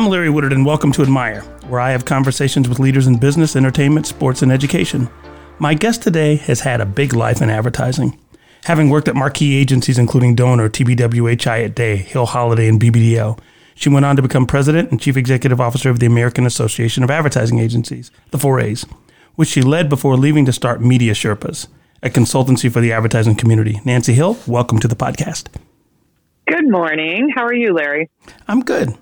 I'm 0.00 0.08
Larry 0.08 0.30
Woodard, 0.30 0.54
and 0.54 0.64
welcome 0.64 0.92
to 0.92 1.02
Admire, 1.02 1.42
where 1.68 1.78
I 1.78 1.90
have 1.90 2.06
conversations 2.06 2.66
with 2.66 2.78
leaders 2.78 3.06
in 3.06 3.18
business, 3.18 3.54
entertainment, 3.54 4.06
sports, 4.06 4.40
and 4.40 4.50
education. 4.50 5.10
My 5.58 5.74
guest 5.74 6.02
today 6.02 6.36
has 6.36 6.60
had 6.60 6.80
a 6.80 6.86
big 6.86 7.12
life 7.12 7.42
in 7.42 7.50
advertising. 7.50 8.18
Having 8.64 8.88
worked 8.88 9.08
at 9.08 9.14
marquee 9.14 9.56
agencies 9.56 9.98
including 9.98 10.34
Doner, 10.34 10.70
TBWA 10.70 11.36
Chiat 11.36 11.74
Day, 11.74 11.96
Hill 11.96 12.24
Holliday, 12.24 12.66
and 12.66 12.80
BBDO, 12.80 13.38
she 13.74 13.90
went 13.90 14.06
on 14.06 14.16
to 14.16 14.22
become 14.22 14.46
president 14.46 14.90
and 14.90 14.98
chief 14.98 15.18
executive 15.18 15.60
officer 15.60 15.90
of 15.90 15.98
the 15.98 16.06
American 16.06 16.46
Association 16.46 17.04
of 17.04 17.10
Advertising 17.10 17.58
Agencies, 17.58 18.10
the 18.30 18.38
4As, 18.38 18.90
which 19.34 19.50
she 19.50 19.60
led 19.60 19.90
before 19.90 20.16
leaving 20.16 20.46
to 20.46 20.52
start 20.52 20.80
Media 20.80 21.12
Sherpas, 21.12 21.66
a 22.02 22.08
consultancy 22.08 22.72
for 22.72 22.80
the 22.80 22.90
advertising 22.90 23.34
community. 23.34 23.82
Nancy 23.84 24.14
Hill, 24.14 24.38
welcome 24.46 24.78
to 24.78 24.88
the 24.88 24.96
podcast. 24.96 25.48
Good 26.48 26.70
morning. 26.70 27.28
How 27.34 27.44
are 27.44 27.52
you, 27.52 27.74
Larry? 27.74 28.08
I'm 28.48 28.62
good. 28.62 28.96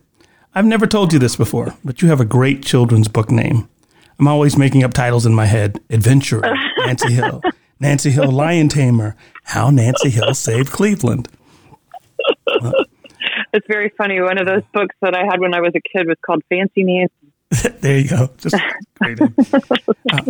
I've 0.58 0.66
never 0.66 0.88
told 0.88 1.12
you 1.12 1.20
this 1.20 1.36
before, 1.36 1.72
but 1.84 2.02
you 2.02 2.08
have 2.08 2.20
a 2.20 2.24
great 2.24 2.64
children's 2.64 3.06
book 3.06 3.30
name. 3.30 3.68
I'm 4.18 4.26
always 4.26 4.56
making 4.56 4.82
up 4.82 4.92
titles 4.92 5.24
in 5.24 5.32
my 5.32 5.46
head 5.46 5.80
Adventurer, 5.88 6.52
Nancy 6.78 7.12
Hill, 7.12 7.40
Nancy 7.78 8.10
Hill 8.10 8.32
Lion 8.32 8.68
Tamer, 8.68 9.14
How 9.44 9.70
Nancy 9.70 10.10
Hill 10.10 10.34
Saved 10.34 10.72
Cleveland. 10.72 11.28
it's 12.48 13.68
very 13.68 13.90
funny. 13.90 14.20
One 14.20 14.36
of 14.36 14.46
those 14.48 14.64
books 14.74 14.96
that 15.00 15.14
I 15.14 15.26
had 15.26 15.38
when 15.38 15.54
I 15.54 15.60
was 15.60 15.74
a 15.76 15.96
kid 15.96 16.08
was 16.08 16.16
called 16.26 16.42
Fancy 16.48 16.82
Nancy. 16.82 17.78
there 17.80 17.98
you 17.98 18.08
go. 18.08 18.28
Just 18.38 18.56
great. 18.98 19.20
Uh, 19.20 20.22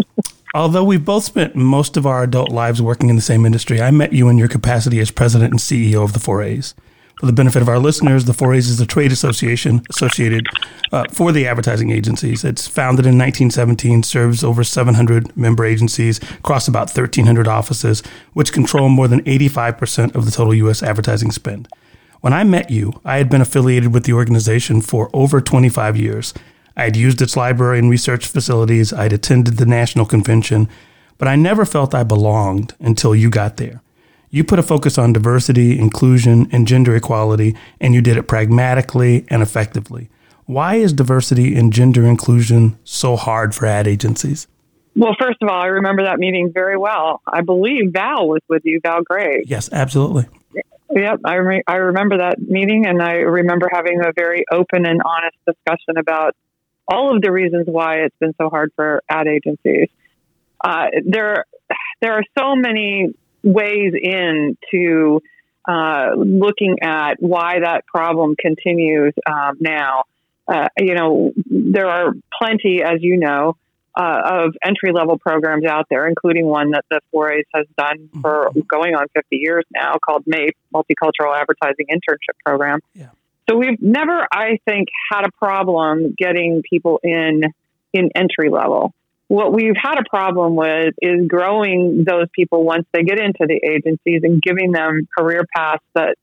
although 0.53 0.85
we've 0.85 1.07
both 1.07 1.25
spent 1.25 1.57
most 1.57 1.97
of 1.97 2.05
our 2.05 2.23
adult 2.23 2.51
lives 2.51 2.83
working 2.83 3.09
in 3.09 3.17
the 3.17 3.23
same 3.23 3.47
industry, 3.47 3.81
I 3.81 3.91
met 3.91 4.13
you 4.13 4.29
in 4.29 4.37
your 4.37 4.49
capacity 4.49 5.01
as 5.01 5.11
president 5.11 5.53
and 5.53 5.59
CEO 5.59 6.05
of 6.05 6.13
the 6.13 6.19
4As. 6.19 6.75
For 7.19 7.27
the 7.27 7.33
benefit 7.33 7.63
of 7.63 7.69
our 7.69 7.81
listeners, 7.81 8.27
the 8.27 8.33
4As 8.33 8.69
is 8.69 8.81
a 8.81 8.87
trade 8.87 9.11
association 9.11 9.83
associated 9.91 10.47
uh, 10.93 11.05
for 11.11 11.33
the 11.33 11.49
advertising 11.49 11.91
agencies. 11.91 12.45
It's 12.45 12.69
founded 12.69 13.07
in 13.07 13.19
1917, 13.19 14.05
serves 14.05 14.45
over 14.45 14.63
700 14.63 15.37
member 15.37 15.65
agencies 15.65 16.21
across 16.35 16.69
about 16.69 16.95
1,300 16.97 17.49
offices, 17.49 18.05
which 18.35 18.53
control 18.53 18.89
more 18.89 19.09
than 19.09 19.25
85% 19.25 20.15
of 20.15 20.27
the 20.27 20.31
total 20.31 20.55
U.S. 20.55 20.81
advertising 20.81 21.33
spend. 21.33 21.67
When 22.21 22.33
I 22.33 22.45
met 22.45 22.71
you, 22.71 23.01
I 23.05 23.17
had 23.17 23.29
been 23.29 23.41
affiliated 23.41 23.93
with 23.93 24.05
the 24.05 24.13
organization 24.13 24.81
for 24.81 25.11
over 25.13 25.41
25 25.41 25.97
years. 25.97 26.35
I 26.77 26.85
had 26.85 26.97
used 26.97 27.21
its 27.21 27.37
library 27.37 27.81
and 27.81 27.91
research 27.91 28.29
facilities, 28.29 28.93
I'd 28.93 29.13
attended 29.13 29.57
the 29.57 29.67
national 29.67 30.07
convention, 30.07 30.69
but 31.17 31.27
I 31.27 31.35
never 31.35 31.65
felt 31.65 31.97
I 31.97 32.05
belonged 32.05 32.77
until 32.79 33.17
you 33.17 33.29
got 33.29 33.57
there. 33.57 33.83
You 34.31 34.45
put 34.45 34.59
a 34.59 34.63
focus 34.63 34.99
on 34.99 35.13
diversity, 35.13 35.79
inclusion, 35.79 36.49
and 36.53 36.67
gender 36.67 36.95
equality, 36.95 37.57
and 37.81 37.95
you 37.95 38.03
did 38.03 38.17
it 38.17 38.25
pragmatically 38.25 39.25
and 39.29 39.43
effectively. 39.43 40.11
Why 40.45 40.77
is 40.77 40.93
diversity 40.93 41.57
and 41.57 41.73
gender 41.73 42.07
inclusion 42.07 42.79
so 42.85 43.17
hard 43.17 43.55
for 43.55 43.67
ad 43.67 43.87
agencies? 43.87 44.47
Well, 44.95 45.15
first 45.19 45.39
of 45.43 45.49
all, 45.49 45.61
I 45.61 45.67
remember 45.67 46.05
that 46.05 46.19
meeting 46.19 46.53
very 46.53 46.77
well. 46.77 47.23
I 47.27 47.41
believe 47.41 47.93
Val 47.93 48.29
was 48.29 48.41
with 48.49 48.63
you, 48.65 48.81
Val 48.83 49.03
Gray. 49.03 49.45
Yes, 49.47 49.71
absolutely. 49.73 50.27
Yep, 50.91 51.21
I, 51.25 51.35
re- 51.35 51.63
I 51.67 51.77
remember 51.77 52.19
that 52.19 52.41
meeting, 52.41 52.87
and 52.87 53.01
I 53.01 53.13
remember 53.13 53.69
having 53.71 54.01
a 54.01 54.13
very 54.13 54.45
open 54.51 54.87
and 54.87 55.01
honest 55.05 55.37
discussion 55.47 55.99
about 55.99 56.35
all 56.89 57.15
of 57.15 57.23
the 57.23 57.31
reasons 57.31 57.67
why 57.67 58.01
it's 58.01 58.17
been 58.19 58.35
so 58.41 58.49
hard 58.49 58.73
for 58.75 59.03
ad 59.09 59.27
agencies. 59.27 59.89
Uh, 60.63 60.87
there, 61.07 61.45
there 62.01 62.15
are 62.15 62.25
so 62.39 62.57
many 62.57 63.15
ways 63.43 63.93
into 63.95 65.21
uh, 65.69 66.11
looking 66.17 66.79
at 66.83 67.15
why 67.21 67.61
that 67.61 67.87
problem 67.87 68.37
continues 68.37 69.15
um, 69.27 69.57
now. 69.61 70.05
Uh, 70.47 70.69
you 70.79 70.95
know, 70.95 71.33
there 71.47 71.89
are 71.89 72.13
plenty, 72.41 72.83
as 72.83 73.01
you 73.01 73.19
know, 73.19 73.57
uh, 73.95 74.21
of 74.25 74.57
entry 74.65 74.93
level 74.93 75.19
programs 75.19 75.67
out 75.67 75.87
there, 75.91 76.07
including 76.07 76.47
one 76.47 76.71
that 76.71 76.85
the 76.91 77.01
4As 77.13 77.43
has 77.55 77.67
done 77.77 77.99
mm-hmm. 77.99 78.21
for 78.21 78.51
going 78.67 78.95
on 78.95 79.07
50 79.15 79.37
years 79.37 79.65
now 79.75 79.95
called 80.03 80.25
MAIP, 80.25 80.53
Multicultural 80.73 81.37
Advertising 81.37 81.87
Internship 81.91 82.39
Program. 82.45 82.81
Yeah. 82.95 83.09
So 83.51 83.57
we've 83.57 83.81
never, 83.81 84.27
I 84.31 84.59
think, 84.65 84.89
had 85.11 85.27
a 85.27 85.33
problem 85.33 86.15
getting 86.17 86.63
people 86.63 87.01
in 87.03 87.43
in 87.93 88.11
entry 88.15 88.51
level 88.51 88.93
what 89.29 89.53
we've 89.53 89.77
had 89.81 89.99
a 89.99 90.09
problem 90.09 90.57
with 90.57 90.95
is 91.01 91.27
growing 91.29 92.05
those 92.05 92.27
people 92.33 92.65
once 92.65 92.87
they 92.93 93.03
get 93.03 93.21
into 93.21 93.47
the 93.47 93.61
agencies 93.63 94.23
and 94.23 94.43
giving 94.43 94.73
them 94.73 95.07
career 95.17 95.45
paths 95.55 95.85
that 95.95 96.17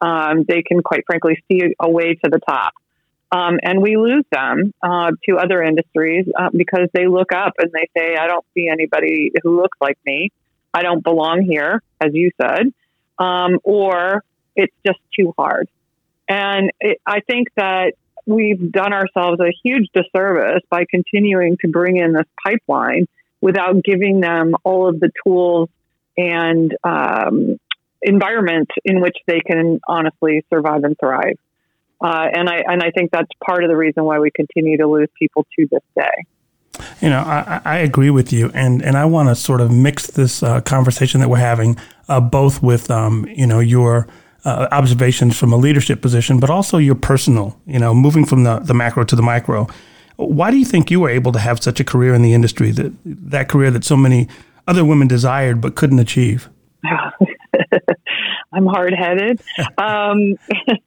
um, 0.00 0.44
they 0.46 0.62
can, 0.62 0.82
quite 0.82 1.04
frankly, 1.06 1.42
see 1.50 1.62
a 1.80 1.90
way 1.90 2.14
to 2.14 2.30
the 2.30 2.40
top. 2.40 2.72
Um, 3.30 3.58
and 3.62 3.80
we 3.80 3.96
lose 3.96 4.24
them 4.32 4.72
uh, 4.82 5.12
to 5.28 5.36
other 5.36 5.62
industries 5.62 6.26
uh, 6.36 6.50
because 6.52 6.88
they 6.92 7.06
look 7.06 7.30
up 7.32 7.54
and 7.58 7.70
they 7.72 7.88
say, 7.96 8.16
I 8.16 8.26
don't 8.26 8.44
see 8.54 8.68
anybody 8.68 9.32
who 9.42 9.60
looks 9.60 9.76
like 9.80 9.98
me. 10.04 10.30
I 10.72 10.82
don't 10.82 11.04
belong 11.04 11.42
here, 11.42 11.82
as 12.00 12.10
you 12.12 12.30
said, 12.40 12.72
um, 13.18 13.58
or 13.62 14.24
it's 14.56 14.74
just 14.84 14.98
too 15.18 15.34
hard. 15.38 15.68
And 16.28 16.70
it, 16.80 17.00
I 17.06 17.20
think 17.20 17.48
that 17.56 17.94
we've 18.28 18.70
done 18.70 18.92
ourselves 18.92 19.40
a 19.40 19.50
huge 19.64 19.88
disservice 19.94 20.62
by 20.70 20.84
continuing 20.88 21.56
to 21.62 21.68
bring 21.68 21.96
in 21.96 22.12
this 22.12 22.26
pipeline 22.44 23.06
without 23.40 23.82
giving 23.82 24.20
them 24.20 24.54
all 24.64 24.86
of 24.86 25.00
the 25.00 25.10
tools 25.24 25.70
and 26.16 26.76
um, 26.84 27.56
environment 28.02 28.68
in 28.84 29.00
which 29.00 29.16
they 29.26 29.40
can 29.40 29.80
honestly 29.88 30.44
survive 30.50 30.84
and 30.84 30.96
thrive. 31.00 31.38
Uh, 32.00 32.26
and 32.32 32.48
I 32.48 32.62
and 32.66 32.82
I 32.82 32.90
think 32.90 33.10
that's 33.10 33.30
part 33.44 33.64
of 33.64 33.70
the 33.70 33.76
reason 33.76 34.04
why 34.04 34.20
we 34.20 34.30
continue 34.30 34.76
to 34.76 34.86
lose 34.86 35.08
people 35.18 35.46
to 35.58 35.66
this 35.70 35.82
day. 35.96 36.84
You 37.00 37.10
know, 37.10 37.20
I, 37.20 37.60
I 37.64 37.78
agree 37.78 38.10
with 38.10 38.32
you, 38.32 38.50
and 38.54 38.82
and 38.82 38.96
I 38.96 39.04
want 39.06 39.30
to 39.30 39.34
sort 39.34 39.60
of 39.60 39.72
mix 39.72 40.06
this 40.06 40.42
uh, 40.42 40.60
conversation 40.60 41.20
that 41.20 41.28
we're 41.28 41.38
having, 41.38 41.76
uh, 42.08 42.20
both 42.20 42.62
with 42.62 42.88
um, 42.90 43.26
you 43.34 43.46
know 43.46 43.58
your 43.58 44.06
uh, 44.48 44.68
observations 44.72 45.38
from 45.38 45.52
a 45.52 45.56
leadership 45.56 46.00
position, 46.00 46.40
but 46.40 46.50
also 46.50 46.78
your 46.78 46.94
personal, 46.94 47.60
you 47.66 47.78
know, 47.78 47.94
moving 47.94 48.24
from 48.24 48.44
the, 48.44 48.58
the 48.60 48.74
macro 48.74 49.04
to 49.04 49.14
the 49.14 49.22
micro. 49.22 49.66
Why 50.16 50.50
do 50.50 50.56
you 50.56 50.64
think 50.64 50.90
you 50.90 51.00
were 51.00 51.10
able 51.10 51.32
to 51.32 51.38
have 51.38 51.62
such 51.62 51.78
a 51.80 51.84
career 51.84 52.14
in 52.14 52.22
the 52.22 52.34
industry, 52.34 52.70
that, 52.72 52.92
that 53.04 53.48
career 53.48 53.70
that 53.70 53.84
so 53.84 53.96
many 53.96 54.28
other 54.66 54.84
women 54.84 55.06
desired 55.06 55.60
but 55.60 55.76
couldn't 55.76 55.98
achieve? 55.98 56.48
I'm 58.52 58.66
hard 58.66 58.94
headed. 58.94 59.40
um, 59.78 60.36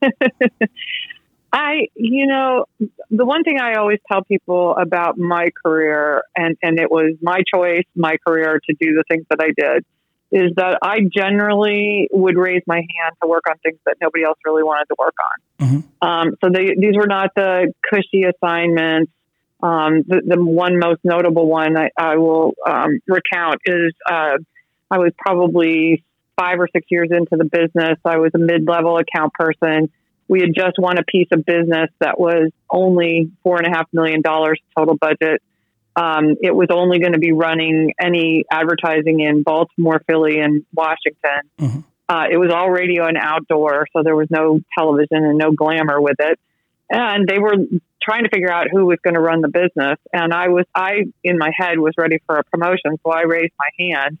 I, 1.52 1.88
you 1.94 2.26
know, 2.26 2.64
the 3.10 3.26
one 3.26 3.44
thing 3.44 3.60
I 3.60 3.74
always 3.74 3.98
tell 4.10 4.24
people 4.24 4.74
about 4.74 5.18
my 5.18 5.48
career, 5.64 6.22
and, 6.34 6.56
and 6.62 6.78
it 6.78 6.90
was 6.90 7.14
my 7.20 7.42
choice, 7.54 7.84
my 7.94 8.16
career 8.26 8.58
to 8.68 8.74
do 8.80 8.94
the 8.94 9.04
things 9.10 9.26
that 9.28 9.38
I 9.40 9.52
did, 9.56 9.84
is 10.32 10.52
that 10.56 10.78
I 10.82 11.00
generally 11.00 12.08
would 12.10 12.36
raise 12.36 12.62
my 12.66 12.76
hand 12.76 13.14
to 13.22 13.28
work 13.28 13.44
on 13.48 13.58
things 13.58 13.78
that 13.84 13.96
nobody 14.00 14.24
else 14.24 14.38
really 14.46 14.62
wanted 14.62 14.86
to 14.86 14.96
work 14.98 15.14
on. 15.20 15.66
Mm-hmm. 15.66 16.08
Um, 16.08 16.36
so 16.42 16.50
they, 16.50 16.74
these 16.74 16.96
were 16.96 17.06
not 17.06 17.30
the 17.36 17.72
cushy 17.88 18.24
assignments. 18.24 19.12
Um, 19.62 20.02
the, 20.08 20.22
the, 20.24 20.42
one 20.42 20.78
most 20.80 21.00
notable 21.04 21.46
one 21.46 21.76
I, 21.76 21.90
I 21.96 22.16
will 22.16 22.54
um, 22.66 22.98
recount 23.06 23.60
is 23.64 23.92
uh, 24.10 24.38
I 24.90 24.98
was 24.98 25.12
probably 25.16 26.02
five 26.36 26.58
or 26.58 26.66
six 26.72 26.86
years 26.90 27.10
into 27.12 27.36
the 27.36 27.44
business. 27.44 27.98
I 28.04 28.16
was 28.16 28.32
a 28.34 28.38
mid 28.38 28.66
level 28.66 28.98
account 28.98 29.34
person. 29.34 29.90
We 30.26 30.40
had 30.40 30.54
just 30.54 30.78
won 30.78 30.98
a 30.98 31.04
piece 31.04 31.28
of 31.30 31.44
business 31.44 31.90
that 32.00 32.18
was 32.18 32.50
only 32.70 33.30
four 33.42 33.58
and 33.58 33.66
a 33.66 33.70
half 33.70 33.86
million 33.92 34.22
dollars 34.22 34.58
total 34.76 34.96
budget. 34.96 35.42
Um, 35.94 36.36
it 36.40 36.54
was 36.54 36.68
only 36.70 36.98
going 36.98 37.12
to 37.12 37.18
be 37.18 37.32
running 37.32 37.92
any 38.00 38.44
advertising 38.50 39.20
in 39.20 39.42
Baltimore, 39.42 40.02
Philly, 40.06 40.38
and 40.38 40.64
Washington. 40.74 41.42
Mm-hmm. 41.58 41.80
Uh, 42.08 42.26
it 42.30 42.36
was 42.36 42.50
all 42.52 42.70
radio 42.70 43.06
and 43.06 43.16
outdoor, 43.16 43.86
so 43.92 44.02
there 44.02 44.16
was 44.16 44.28
no 44.30 44.60
television 44.76 45.24
and 45.24 45.38
no 45.38 45.52
glamour 45.52 46.00
with 46.00 46.16
it. 46.18 46.38
And 46.90 47.26
they 47.26 47.38
were 47.38 47.54
trying 48.02 48.24
to 48.24 48.30
figure 48.30 48.50
out 48.50 48.66
who 48.70 48.84
was 48.86 48.98
going 49.02 49.14
to 49.14 49.20
run 49.20 49.40
the 49.40 49.48
business. 49.48 49.98
And 50.12 50.32
I 50.32 50.48
was, 50.48 50.66
I 50.74 51.04
in 51.22 51.38
my 51.38 51.50
head 51.56 51.78
was 51.78 51.94
ready 51.96 52.18
for 52.26 52.36
a 52.36 52.44
promotion, 52.44 52.98
so 53.02 53.10
I 53.10 53.22
raised 53.22 53.52
my 53.58 53.86
hand. 53.86 54.18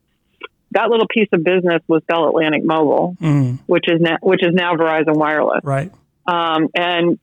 That 0.70 0.88
little 0.88 1.06
piece 1.06 1.28
of 1.32 1.44
business 1.44 1.82
was 1.86 2.02
Bell 2.08 2.28
Atlantic 2.28 2.64
Mobile, 2.64 3.16
mm. 3.20 3.58
which 3.66 3.84
is 3.88 4.00
now, 4.00 4.16
which 4.22 4.42
is 4.42 4.54
now 4.54 4.74
Verizon 4.74 5.16
Wireless. 5.16 5.60
Right. 5.62 5.92
Um, 6.26 6.68
and 6.74 7.18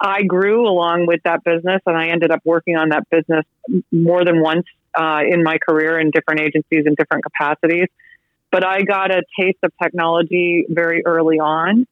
I 0.00 0.22
grew 0.22 0.68
along 0.68 1.06
with 1.06 1.22
that 1.24 1.42
business, 1.44 1.80
and 1.86 1.96
I 1.96 2.08
ended 2.08 2.30
up 2.30 2.40
working 2.44 2.76
on 2.76 2.90
that 2.90 3.08
business 3.10 3.44
more 3.90 4.24
than 4.24 4.40
once 4.40 4.66
uh, 4.94 5.20
in 5.28 5.42
my 5.42 5.58
career 5.58 5.98
in 5.98 6.10
different 6.10 6.40
agencies 6.40 6.84
in 6.86 6.94
different 6.94 7.24
capacities. 7.24 7.88
But 8.50 8.64
I 8.64 8.82
got 8.82 9.10
a 9.10 9.22
taste 9.38 9.58
of 9.62 9.72
technology 9.82 10.66
very 10.68 11.04
early 11.04 11.38
on, 11.38 11.86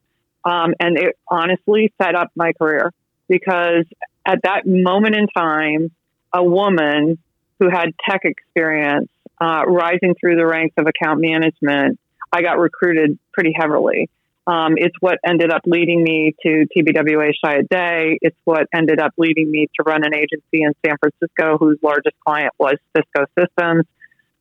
um, 0.44 0.74
and 0.78 0.98
it 0.98 1.18
honestly 1.28 1.92
set 2.00 2.14
up 2.14 2.30
my 2.36 2.52
career 2.52 2.92
because 3.28 3.84
at 4.26 4.40
that 4.44 4.66
moment 4.66 5.16
in 5.16 5.26
time, 5.28 5.90
a 6.32 6.42
woman 6.42 7.18
who 7.58 7.68
had 7.70 7.90
tech 8.08 8.22
experience 8.24 9.08
uh, 9.40 9.64
rising 9.66 10.14
through 10.18 10.36
the 10.36 10.46
ranks 10.46 10.74
of 10.78 10.86
account 10.86 11.20
management, 11.20 11.98
I 12.32 12.42
got 12.42 12.58
recruited 12.58 13.18
pretty 13.32 13.52
heavily. 13.56 14.08
Um, 14.46 14.74
it's 14.76 14.96
what 15.00 15.18
ended 15.26 15.50
up 15.50 15.62
leading 15.64 16.02
me 16.02 16.34
to 16.42 16.66
TBWA 16.76 17.32
Chiat 17.42 17.68
Day. 17.68 18.18
It's 18.20 18.36
what 18.44 18.66
ended 18.74 19.00
up 19.00 19.12
leading 19.16 19.50
me 19.50 19.68
to 19.76 19.82
run 19.86 20.04
an 20.04 20.14
agency 20.14 20.62
in 20.62 20.72
San 20.84 20.96
Francisco 20.98 21.56
whose 21.58 21.78
largest 21.82 22.16
client 22.26 22.52
was 22.58 22.74
Cisco 22.94 23.24
Systems. 23.38 23.86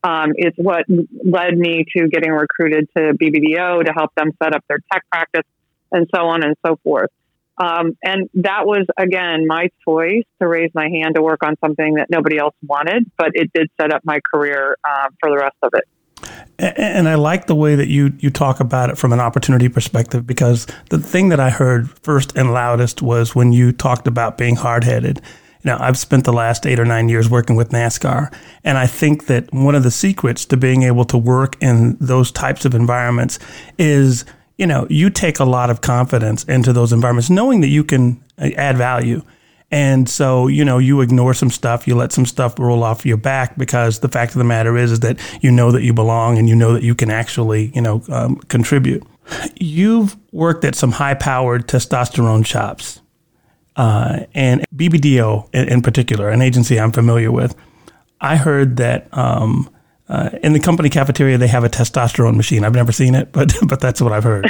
Um, 0.03 0.33
it's 0.35 0.57
what 0.57 0.85
led 0.89 1.57
me 1.57 1.85
to 1.95 2.09
getting 2.09 2.31
recruited 2.31 2.89
to 2.97 3.13
BBDO 3.13 3.85
to 3.85 3.93
help 3.93 4.13
them 4.15 4.31
set 4.43 4.53
up 4.53 4.65
their 4.67 4.79
tech 4.91 5.03
practice 5.09 5.47
and 5.93 6.09
so 6.13 6.23
on 6.23 6.43
and 6.43 6.57
so 6.65 6.77
forth. 6.83 7.09
Um, 7.57 7.95
and 8.03 8.29
that 8.33 8.65
was, 8.65 8.85
again, 8.97 9.45
my 9.47 9.69
choice 9.87 10.25
to 10.41 10.47
raise 10.47 10.71
my 10.73 10.89
hand 10.89 11.15
to 11.15 11.21
work 11.21 11.43
on 11.45 11.55
something 11.63 11.95
that 11.95 12.09
nobody 12.09 12.37
else 12.37 12.55
wanted, 12.65 13.09
but 13.17 13.31
it 13.35 13.51
did 13.53 13.69
set 13.79 13.93
up 13.93 14.01
my 14.03 14.19
career 14.33 14.75
uh, 14.83 15.07
for 15.21 15.29
the 15.29 15.37
rest 15.37 15.55
of 15.61 15.69
it. 15.73 15.85
And 16.59 17.09
I 17.09 17.15
like 17.15 17.47
the 17.47 17.55
way 17.55 17.75
that 17.75 17.87
you, 17.87 18.13
you 18.19 18.29
talk 18.29 18.59
about 18.59 18.89
it 18.89 18.97
from 18.97 19.11
an 19.11 19.19
opportunity 19.19 19.69
perspective 19.69 20.25
because 20.27 20.67
the 20.89 20.99
thing 20.99 21.29
that 21.29 21.39
I 21.39 21.49
heard 21.49 21.89
first 22.03 22.35
and 22.37 22.53
loudest 22.53 23.01
was 23.01 23.35
when 23.35 23.51
you 23.51 23.71
talked 23.71 24.07
about 24.07 24.37
being 24.37 24.55
hard 24.55 24.83
headed. 24.83 25.17
You 25.63 25.71
know, 25.71 25.77
I've 25.79 25.97
spent 25.97 26.25
the 26.25 26.33
last 26.33 26.67
eight 26.67 26.79
or 26.79 26.85
nine 26.85 27.09
years 27.09 27.29
working 27.29 27.55
with 27.55 27.69
NASCAR, 27.69 28.33
and 28.63 28.77
I 28.77 28.85
think 28.85 29.27
that 29.27 29.51
one 29.53 29.75
of 29.75 29.83
the 29.83 29.91
secrets 29.91 30.45
to 30.47 30.57
being 30.57 30.83
able 30.83 31.05
to 31.05 31.17
work 31.17 31.55
in 31.61 31.97
those 32.01 32.31
types 32.31 32.65
of 32.65 32.75
environments 32.75 33.39
is, 33.77 34.25
you 34.57 34.67
know, 34.67 34.85
you 34.89 35.09
take 35.09 35.39
a 35.39 35.45
lot 35.45 35.69
of 35.69 35.79
confidence 35.79 36.43
into 36.43 36.73
those 36.73 36.91
environments, 36.91 37.29
knowing 37.29 37.61
that 37.61 37.69
you 37.69 37.83
can 37.83 38.21
uh, 38.37 38.49
add 38.57 38.77
value. 38.77 39.21
And 39.73 40.07
so, 40.07 40.45
you 40.45 40.63
know, 40.63 40.77
you 40.77 41.01
ignore 41.01 41.33
some 41.33 41.49
stuff, 41.49 41.87
you 41.87 41.95
let 41.95 42.11
some 42.11 42.27
stuff 42.27 42.59
roll 42.59 42.83
off 42.83 43.07
your 43.07 43.17
back 43.17 43.57
because 43.57 44.01
the 44.01 44.07
fact 44.07 44.33
of 44.33 44.37
the 44.37 44.43
matter 44.43 44.77
is, 44.77 44.91
is 44.91 44.99
that 44.99 45.19
you 45.41 45.49
know 45.49 45.71
that 45.71 45.81
you 45.81 45.93
belong 45.95 46.37
and 46.37 46.47
you 46.47 46.53
know 46.55 46.73
that 46.73 46.83
you 46.83 46.93
can 46.93 47.09
actually, 47.09 47.71
you 47.73 47.81
know, 47.81 48.03
um, 48.09 48.35
contribute. 48.49 49.01
You've 49.59 50.15
worked 50.31 50.63
at 50.63 50.75
some 50.75 50.91
high 50.91 51.15
powered 51.15 51.67
testosterone 51.67 52.45
shops, 52.45 53.01
uh, 53.75 54.19
and 54.35 54.63
BBDO 54.75 55.49
in, 55.55 55.67
in, 55.67 55.81
particular, 55.81 56.29
an 56.29 56.43
agency 56.43 56.79
I'm 56.79 56.91
familiar 56.91 57.31
with. 57.31 57.55
I 58.21 58.35
heard 58.35 58.77
that 58.77 59.07
um, 59.11 59.71
uh, 60.07 60.29
in 60.43 60.53
the 60.53 60.59
company 60.59 60.91
cafeteria 60.91 61.39
they 61.39 61.47
have 61.47 61.63
a 61.63 61.69
testosterone 61.69 62.35
machine. 62.35 62.63
I've 62.63 62.75
never 62.75 62.91
seen 62.91 63.15
it, 63.15 63.31
but 63.31 63.51
but 63.67 63.79
that's 63.79 64.03
what 64.03 64.13
I've 64.13 64.23
heard. 64.23 64.45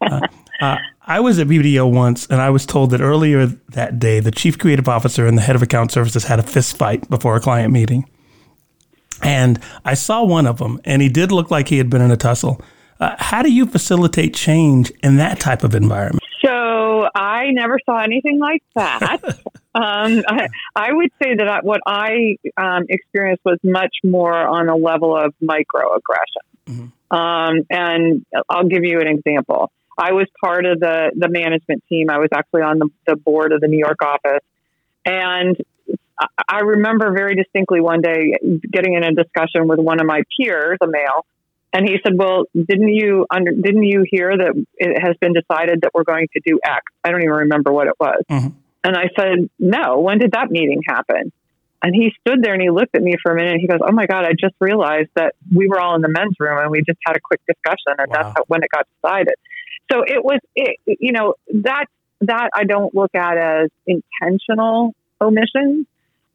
uh, 0.00 0.20
uh 0.60 0.76
I 1.08 1.20
was 1.20 1.38
at 1.38 1.46
BBDO 1.46 1.90
once, 1.90 2.26
and 2.26 2.38
I 2.38 2.50
was 2.50 2.66
told 2.66 2.90
that 2.90 3.00
earlier 3.00 3.46
that 3.46 3.98
day, 3.98 4.20
the 4.20 4.30
chief 4.30 4.58
creative 4.58 4.90
officer 4.90 5.26
and 5.26 5.38
the 5.38 5.42
head 5.42 5.56
of 5.56 5.62
account 5.62 5.90
services 5.90 6.24
had 6.24 6.38
a 6.38 6.42
fist 6.42 6.76
fight 6.76 7.08
before 7.08 7.34
a 7.34 7.40
client 7.40 7.72
meeting. 7.72 8.04
And 9.22 9.58
I 9.86 9.94
saw 9.94 10.22
one 10.22 10.46
of 10.46 10.58
them, 10.58 10.80
and 10.84 11.00
he 11.00 11.08
did 11.08 11.32
look 11.32 11.50
like 11.50 11.68
he 11.68 11.78
had 11.78 11.88
been 11.88 12.02
in 12.02 12.10
a 12.10 12.16
tussle. 12.16 12.60
Uh, 13.00 13.16
how 13.18 13.42
do 13.42 13.50
you 13.50 13.64
facilitate 13.64 14.34
change 14.34 14.90
in 15.02 15.16
that 15.16 15.40
type 15.40 15.64
of 15.64 15.74
environment? 15.74 16.22
So 16.44 17.08
I 17.14 17.52
never 17.52 17.78
saw 17.86 18.00
anything 18.00 18.38
like 18.38 18.62
that. 18.74 19.22
um, 19.74 20.22
I, 20.28 20.48
I, 20.76 20.92
would 20.92 21.10
say 21.22 21.36
that 21.36 21.48
I, 21.48 21.60
what 21.62 21.80
I 21.86 22.36
um, 22.58 22.84
experienced 22.88 23.42
was 23.46 23.58
much 23.64 23.94
more 24.04 24.34
on 24.34 24.68
a 24.68 24.76
level 24.76 25.16
of 25.16 25.32
microaggression. 25.42 26.44
Mm-hmm. 26.66 27.16
Um, 27.16 27.66
and 27.70 28.26
I'll 28.50 28.68
give 28.68 28.84
you 28.84 29.00
an 29.00 29.08
example. 29.08 29.72
I 29.98 30.12
was 30.12 30.26
part 30.40 30.64
of 30.64 30.78
the 30.78 31.10
the 31.16 31.28
management 31.28 31.82
team. 31.88 32.08
I 32.08 32.18
was 32.18 32.28
actually 32.32 32.62
on 32.62 32.78
the, 32.78 32.88
the 33.06 33.16
board 33.16 33.52
of 33.52 33.60
the 33.60 33.66
New 33.66 33.78
York 33.78 34.00
office, 34.00 34.44
and 35.04 35.56
I 36.48 36.60
remember 36.60 37.12
very 37.12 37.34
distinctly 37.34 37.80
one 37.80 38.00
day 38.00 38.34
getting 38.72 38.94
in 38.94 39.02
a 39.02 39.12
discussion 39.12 39.66
with 39.66 39.80
one 39.80 40.00
of 40.00 40.06
my 40.06 40.22
peers, 40.38 40.78
a 40.80 40.86
male, 40.86 41.26
and 41.72 41.88
he 41.88 41.96
said, 42.04 42.16
"Well, 42.16 42.44
didn't 42.54 42.88
you 42.88 43.26
under, 43.30 43.50
didn't 43.50 43.82
you 43.82 44.04
hear 44.08 44.36
that 44.36 44.52
it 44.76 45.00
has 45.00 45.16
been 45.20 45.32
decided 45.32 45.80
that 45.82 45.90
we're 45.94 46.04
going 46.04 46.28
to 46.32 46.40
do 46.46 46.60
X? 46.64 46.82
I 47.04 47.10
don't 47.10 47.22
even 47.22 47.34
remember 47.34 47.72
what 47.72 47.88
it 47.88 47.94
was." 47.98 48.22
Mm-hmm. 48.30 48.48
And 48.84 48.96
I 48.96 49.08
said, 49.18 49.50
"No. 49.58 50.00
When 50.00 50.18
did 50.18 50.32
that 50.32 50.50
meeting 50.50 50.80
happen?" 50.86 51.32
And 51.80 51.94
he 51.94 52.12
stood 52.20 52.42
there 52.42 52.54
and 52.54 52.62
he 52.62 52.70
looked 52.70 52.96
at 52.96 53.02
me 53.02 53.14
for 53.22 53.30
a 53.30 53.36
minute. 53.36 53.52
and 53.52 53.60
He 53.60 53.68
goes, 53.68 53.80
"Oh 53.86 53.92
my 53.92 54.06
God! 54.06 54.24
I 54.24 54.32
just 54.32 54.54
realized 54.60 55.10
that 55.14 55.34
we 55.54 55.68
were 55.68 55.80
all 55.80 55.94
in 55.94 56.02
the 56.02 56.08
men's 56.08 56.34
room 56.38 56.58
and 56.58 56.70
we 56.70 56.82
just 56.82 56.98
had 57.04 57.16
a 57.16 57.20
quick 57.20 57.40
discussion, 57.46 57.94
and 57.98 58.10
wow. 58.10 58.16
that's 58.16 58.28
how, 58.36 58.44
when 58.46 58.62
it 58.62 58.70
got 58.72 58.86
decided." 59.02 59.34
So 59.90 60.02
it 60.06 60.24
was, 60.24 60.40
it, 60.54 60.76
you 60.86 61.12
know, 61.12 61.34
that 61.54 61.86
that 62.20 62.50
I 62.54 62.64
don't 62.64 62.94
look 62.94 63.14
at 63.14 63.36
as 63.38 63.70
intentional 63.86 64.94
omission. 65.20 65.86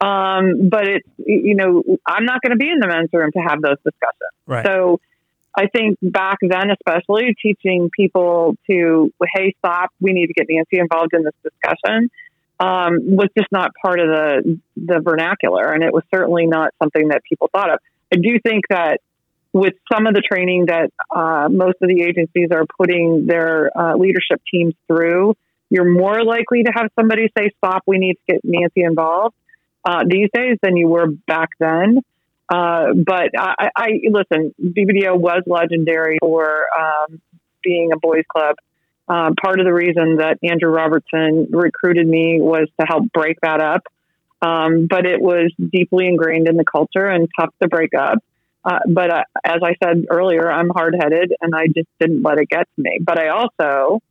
Um, 0.02 0.70
but 0.70 0.88
it's, 0.88 1.08
you 1.18 1.56
know, 1.56 1.82
I'm 2.06 2.26
not 2.26 2.42
going 2.42 2.52
to 2.52 2.58
be 2.58 2.70
in 2.70 2.80
the 2.80 2.88
men's 2.88 3.10
room 3.14 3.32
to 3.32 3.40
have 3.40 3.62
those 3.62 3.78
discussions. 3.86 4.34
Right. 4.46 4.66
So 4.66 5.00
I 5.56 5.68
think 5.68 5.98
back 6.02 6.40
then, 6.42 6.72
especially 6.72 7.36
teaching 7.42 7.90
people 7.96 8.58
to, 8.70 9.14
hey, 9.34 9.56
stop, 9.60 9.92
we 10.02 10.12
need 10.12 10.28
to 10.28 10.34
get 10.34 10.48
Nancy 10.50 10.80
involved 10.80 11.14
in 11.14 11.24
this 11.24 11.34
discussion, 11.44 12.10
um, 12.60 13.16
was 13.16 13.30
just 13.38 13.52
not 13.52 13.72
part 13.82 14.00
of 14.00 14.08
the 14.08 14.60
the 14.76 15.00
vernacular, 15.00 15.72
and 15.72 15.84
it 15.84 15.94
was 15.94 16.04
certainly 16.14 16.48
not 16.48 16.74
something 16.82 17.10
that 17.10 17.22
people 17.28 17.50
thought 17.54 17.72
of. 17.72 17.80
I 18.12 18.18
do 18.18 18.40
think 18.40 18.66
that 18.70 19.00
with 19.54 19.74
some 19.92 20.08
of 20.08 20.16
the 20.16 20.22
training 20.22 20.66
that 20.66 20.92
uh, 21.16 21.48
most 21.50 21.78
of 21.82 21.88
the 21.88 22.02
agencies 22.02 22.50
are 22.52 22.66
putting 22.78 23.28
their 23.28 23.70
uh, 23.78 23.96
leadership 23.96 24.42
teams 24.52 24.74
through, 24.88 25.36
you're 25.70 25.90
more 25.90 26.24
likely 26.24 26.64
to 26.64 26.72
have 26.76 26.88
somebody 27.00 27.32
say, 27.38 27.52
"Stop! 27.58 27.84
We 27.88 28.00
need 28.00 28.16
to 28.16 28.34
get 28.34 28.42
Nancy 28.44 28.82
involved." 28.82 29.36
Uh, 29.86 30.04
these 30.08 30.30
days 30.34 30.58
than 30.62 30.78
you 30.78 30.88
were 30.88 31.08
back 31.08 31.50
then. 31.60 32.00
Uh, 32.50 32.94
but 32.94 33.30
I, 33.38 33.70
I, 33.76 33.88
listen. 34.10 34.54
BBDO 34.62 35.18
was 35.20 35.44
legendary 35.46 36.18
for 36.20 36.66
um, 36.78 37.22
being 37.64 37.92
a 37.94 37.98
boys' 37.98 38.24
club. 38.32 38.56
Um, 39.08 39.36
part 39.36 39.60
of 39.60 39.66
the 39.66 39.74
reason 39.74 40.18
that 40.18 40.38
Andrew 40.44 40.70
Robertson 40.70 41.48
recruited 41.52 42.08
me 42.08 42.40
was 42.42 42.70
to 42.80 42.86
help 42.88 43.12
break 43.12 43.40
that 43.42 43.62
up. 43.62 43.82
Um, 44.42 44.88
but 44.90 45.06
it 45.06 45.22
was 45.22 45.52
deeply 45.58 46.08
ingrained 46.08 46.48
in 46.48 46.58
the 46.58 46.66
culture 46.66 47.06
and 47.06 47.30
tough 47.40 47.54
to 47.62 47.68
break 47.68 47.94
up. 47.94 48.20
Uh, 48.66 48.80
but 48.88 49.10
uh, 49.12 49.24
as 49.44 49.62
I 49.64 49.76
said 49.84 50.06
earlier, 50.10 50.50
I'm 50.50 50.70
hard 50.70 50.96
headed 51.00 51.34
and 51.42 51.54
I 51.54 51.68
just 51.68 51.90
didn't 52.00 52.24
let 52.24 52.38
it 52.38 52.50
get 52.50 52.68
to 52.76 52.82
me. 52.82 53.00
But 53.02 53.20
I 53.20 53.30
also 53.30 54.02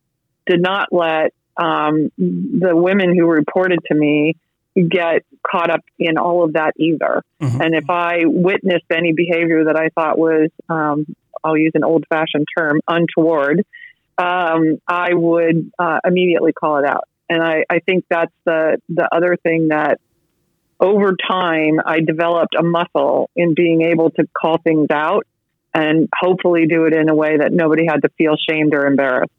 did 0.47 0.61
not 0.61 0.89
let 0.93 1.33
um, 1.57 2.11
the 2.19 2.75
women 2.75 3.17
who 3.17 3.27
reported 3.27 3.81
to 3.91 3.95
me 3.95 4.37
get 4.75 5.25
caught 5.47 5.71
up 5.71 5.81
in 5.99 6.17
all 6.19 6.45
of 6.45 6.55
that 6.55 6.73
either. 6.77 7.23
Mm-hmm. 7.41 7.61
And 7.61 7.75
if 7.75 7.91
I 7.91 8.25
witnessed 8.25 8.87
any 8.91 9.13
behavior 9.13 9.65
that 9.65 9.77
I 9.77 9.89
thought 9.89 10.19
was, 10.19 10.51
um, 10.69 11.07
I'll 11.45 11.59
use 11.59 11.73
an 11.75 11.85
old 11.85 12.05
fashioned 12.09 12.47
term, 12.57 12.81
untoward, 12.89 13.65
um, 14.19 14.81
I 14.87 15.15
would 15.15 15.71
uh, 15.79 16.01
immediately 16.05 16.53
call 16.53 16.79
it 16.79 16.85
out. 16.85 17.09
And 17.29 17.43
I, 17.43 17.65
I 17.69 17.81
think 17.81 18.05
that's 18.09 18.33
the, 18.45 18.79
the 18.89 19.09
other 19.11 19.37
thing 19.43 19.69
that 19.69 20.01
over 20.83 21.17
time, 21.17 21.81
I 21.87 22.01
developed 22.01 22.55
a 22.59 22.63
muscle 22.63 23.31
in 23.37 23.55
being 23.55 23.83
able 23.83 24.11
to 24.11 24.27
call 24.37 24.59
things 24.59 24.89
out 24.91 25.27
and 25.73 26.09
hopefully 26.15 26.67
do 26.67 26.85
it 26.85 26.93
in 26.93 27.09
a 27.09 27.15
way 27.15 27.39
that 27.39 27.53
nobody 27.53 27.87
had 27.87 28.03
to 28.03 28.11
feel 28.19 28.37
shamed 28.37 28.75
or 28.75 28.87
embarrassed. 28.87 29.33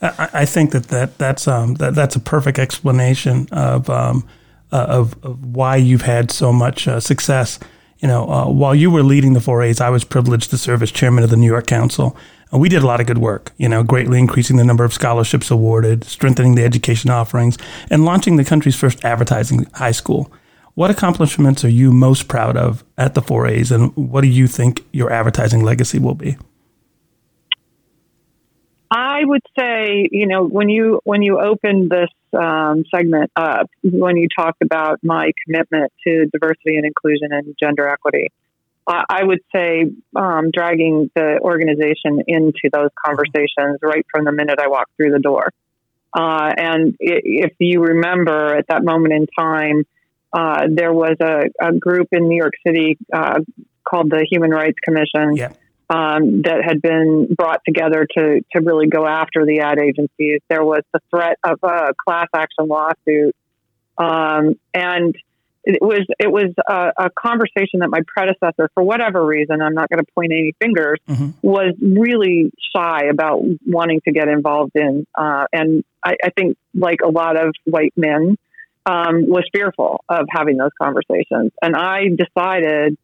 I, 0.00 0.44
think 0.44 0.72
that, 0.72 0.88
that 0.88 1.16
that's 1.16 1.48
um, 1.48 1.76
that, 1.76 1.94
that's 1.94 2.14
a 2.14 2.20
perfect 2.20 2.58
explanation 2.58 3.48
of, 3.50 3.88
um, 3.88 4.28
uh, 4.70 4.84
of, 4.86 5.24
of 5.24 5.56
why 5.56 5.76
you've 5.76 6.02
had 6.02 6.30
so 6.30 6.52
much 6.52 6.86
uh, 6.86 7.00
success. 7.00 7.58
You 8.00 8.08
know, 8.08 8.28
uh, 8.28 8.50
while 8.50 8.74
you 8.74 8.90
were 8.90 9.02
leading 9.02 9.32
the 9.32 9.40
4As, 9.40 9.80
I 9.80 9.88
was 9.88 10.04
privileged 10.04 10.50
to 10.50 10.58
serve 10.58 10.82
as 10.82 10.92
chairman 10.92 11.24
of 11.24 11.30
the 11.30 11.38
New 11.38 11.46
York 11.46 11.66
Council. 11.66 12.14
And 12.52 12.60
we 12.60 12.68
did 12.68 12.82
a 12.82 12.86
lot 12.86 13.00
of 13.00 13.06
good 13.06 13.18
work, 13.18 13.52
you 13.56 13.68
know, 13.68 13.82
greatly 13.82 14.18
increasing 14.18 14.58
the 14.58 14.64
number 14.64 14.84
of 14.84 14.92
scholarships 14.92 15.50
awarded, 15.50 16.04
strengthening 16.04 16.54
the 16.54 16.64
education 16.64 17.08
offerings, 17.10 17.56
and 17.88 18.04
launching 18.04 18.36
the 18.36 18.44
country's 18.44 18.76
first 18.76 19.02
advertising 19.04 19.64
high 19.72 19.92
school. 19.92 20.30
What 20.74 20.90
accomplishments 20.90 21.64
are 21.64 21.68
you 21.68 21.92
most 21.92 22.26
proud 22.26 22.56
of 22.56 22.84
at 22.98 23.14
the 23.14 23.22
4As, 23.22 23.70
and 23.70 23.96
what 23.96 24.22
do 24.22 24.28
you 24.28 24.48
think 24.48 24.84
your 24.92 25.12
advertising 25.12 25.62
legacy 25.62 26.00
will 26.00 26.14
be? 26.14 26.36
I 28.90 29.24
would 29.24 29.42
say, 29.58 30.08
you 30.10 30.26
know, 30.26 30.44
when 30.44 30.68
you 30.68 31.00
when 31.04 31.22
you 31.22 31.40
opened 31.40 31.90
this 31.90 32.10
um, 32.36 32.84
segment 32.94 33.30
up, 33.34 33.68
when 33.82 34.16
you 34.16 34.28
talked 34.36 34.62
about 34.62 35.00
my 35.02 35.32
commitment 35.44 35.92
to 36.06 36.26
diversity 36.26 36.76
and 36.76 36.84
inclusion 36.84 37.32
and 37.32 37.56
gender 37.60 37.88
equity, 37.88 38.28
I 38.86 39.24
would 39.24 39.40
say 39.54 39.86
um, 40.14 40.50
dragging 40.52 41.10
the 41.14 41.38
organization 41.40 42.22
into 42.26 42.68
those 42.72 42.90
conversations 43.04 43.78
right 43.82 44.04
from 44.10 44.24
the 44.24 44.32
minute 44.32 44.58
I 44.60 44.68
walked 44.68 44.92
through 44.96 45.12
the 45.12 45.20
door. 45.20 45.52
Uh, 46.12 46.52
and 46.56 46.94
if 47.00 47.52
you 47.58 47.80
remember, 47.80 48.54
at 48.54 48.66
that 48.68 48.84
moment 48.84 49.14
in 49.14 49.26
time, 49.26 49.84
uh, 50.34 50.66
there 50.68 50.92
was 50.92 51.16
a, 51.20 51.44
a, 51.60 51.72
group 51.72 52.08
in 52.10 52.28
New 52.28 52.36
York 52.36 52.54
City 52.66 52.98
uh, 53.12 53.38
called 53.88 54.10
the 54.10 54.26
Human 54.28 54.50
Rights 54.50 54.78
Commission 54.82 55.36
yeah. 55.36 55.52
um, 55.88 56.42
that 56.42 56.58
had 56.64 56.82
been 56.82 57.28
brought 57.32 57.60
together 57.64 58.04
to, 58.18 58.40
to 58.52 58.60
really 58.60 58.88
go 58.88 59.06
after 59.06 59.46
the 59.46 59.60
ad 59.60 59.78
agencies. 59.78 60.40
There 60.48 60.64
was 60.64 60.82
the 60.92 60.98
threat 61.10 61.38
of 61.44 61.60
a 61.62 61.94
class 62.04 62.26
action 62.34 62.66
lawsuit. 62.66 63.36
Um, 63.96 64.58
and 64.74 65.14
it 65.62 65.80
was 65.80 66.04
it 66.18 66.30
was 66.30 66.52
a, 66.68 67.04
a, 67.04 67.10
conversation 67.10 67.80
that 67.80 67.88
my 67.88 68.00
predecessor, 68.06 68.68
for 68.74 68.82
whatever 68.82 69.24
reason, 69.24 69.62
I'm 69.62 69.74
not 69.74 69.88
going 69.88 70.04
to 70.04 70.12
point 70.14 70.32
any 70.32 70.52
fingers, 70.60 70.98
mm-hmm. 71.08 71.30
was 71.42 71.74
really 71.80 72.50
shy 72.74 73.04
about 73.10 73.40
wanting 73.64 74.00
to 74.02 74.12
get 74.12 74.28
involved 74.28 74.72
in, 74.74 75.06
uh, 75.14 75.46
and 75.52 75.84
I, 76.04 76.16
I, 76.22 76.30
think 76.30 76.58
like 76.74 76.98
a 77.02 77.08
lot 77.08 77.36
of 77.36 77.54
white 77.64 77.94
men, 77.96 78.36
um, 78.86 79.28
was 79.28 79.44
fearful 79.52 80.04
of 80.08 80.26
having 80.30 80.56
those 80.56 80.72
conversations, 80.80 81.52
and 81.62 81.74
I 81.76 82.08
decided 82.08 82.96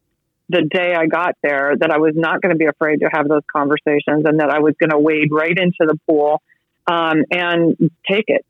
the 0.49 0.63
day 0.63 0.95
I 0.95 1.07
got 1.07 1.37
there 1.43 1.75
that 1.79 1.91
I 1.91 1.99
was 1.99 2.15
not 2.17 2.43
going 2.43 2.53
to 2.53 2.59
be 2.59 2.67
afraid 2.67 3.01
to 3.01 3.09
have 3.13 3.29
those 3.29 3.45
conversations, 3.55 4.25
and 4.25 4.41
that 4.41 4.51
I 4.51 4.59
was 4.59 4.75
going 4.79 4.91
to 4.91 4.99
wade 4.99 5.29
right 5.31 5.57
into 5.57 5.81
the 5.81 5.99
pool 6.09 6.43
um, 6.87 7.25
and 7.31 7.91
take 8.11 8.25
it. 8.27 8.45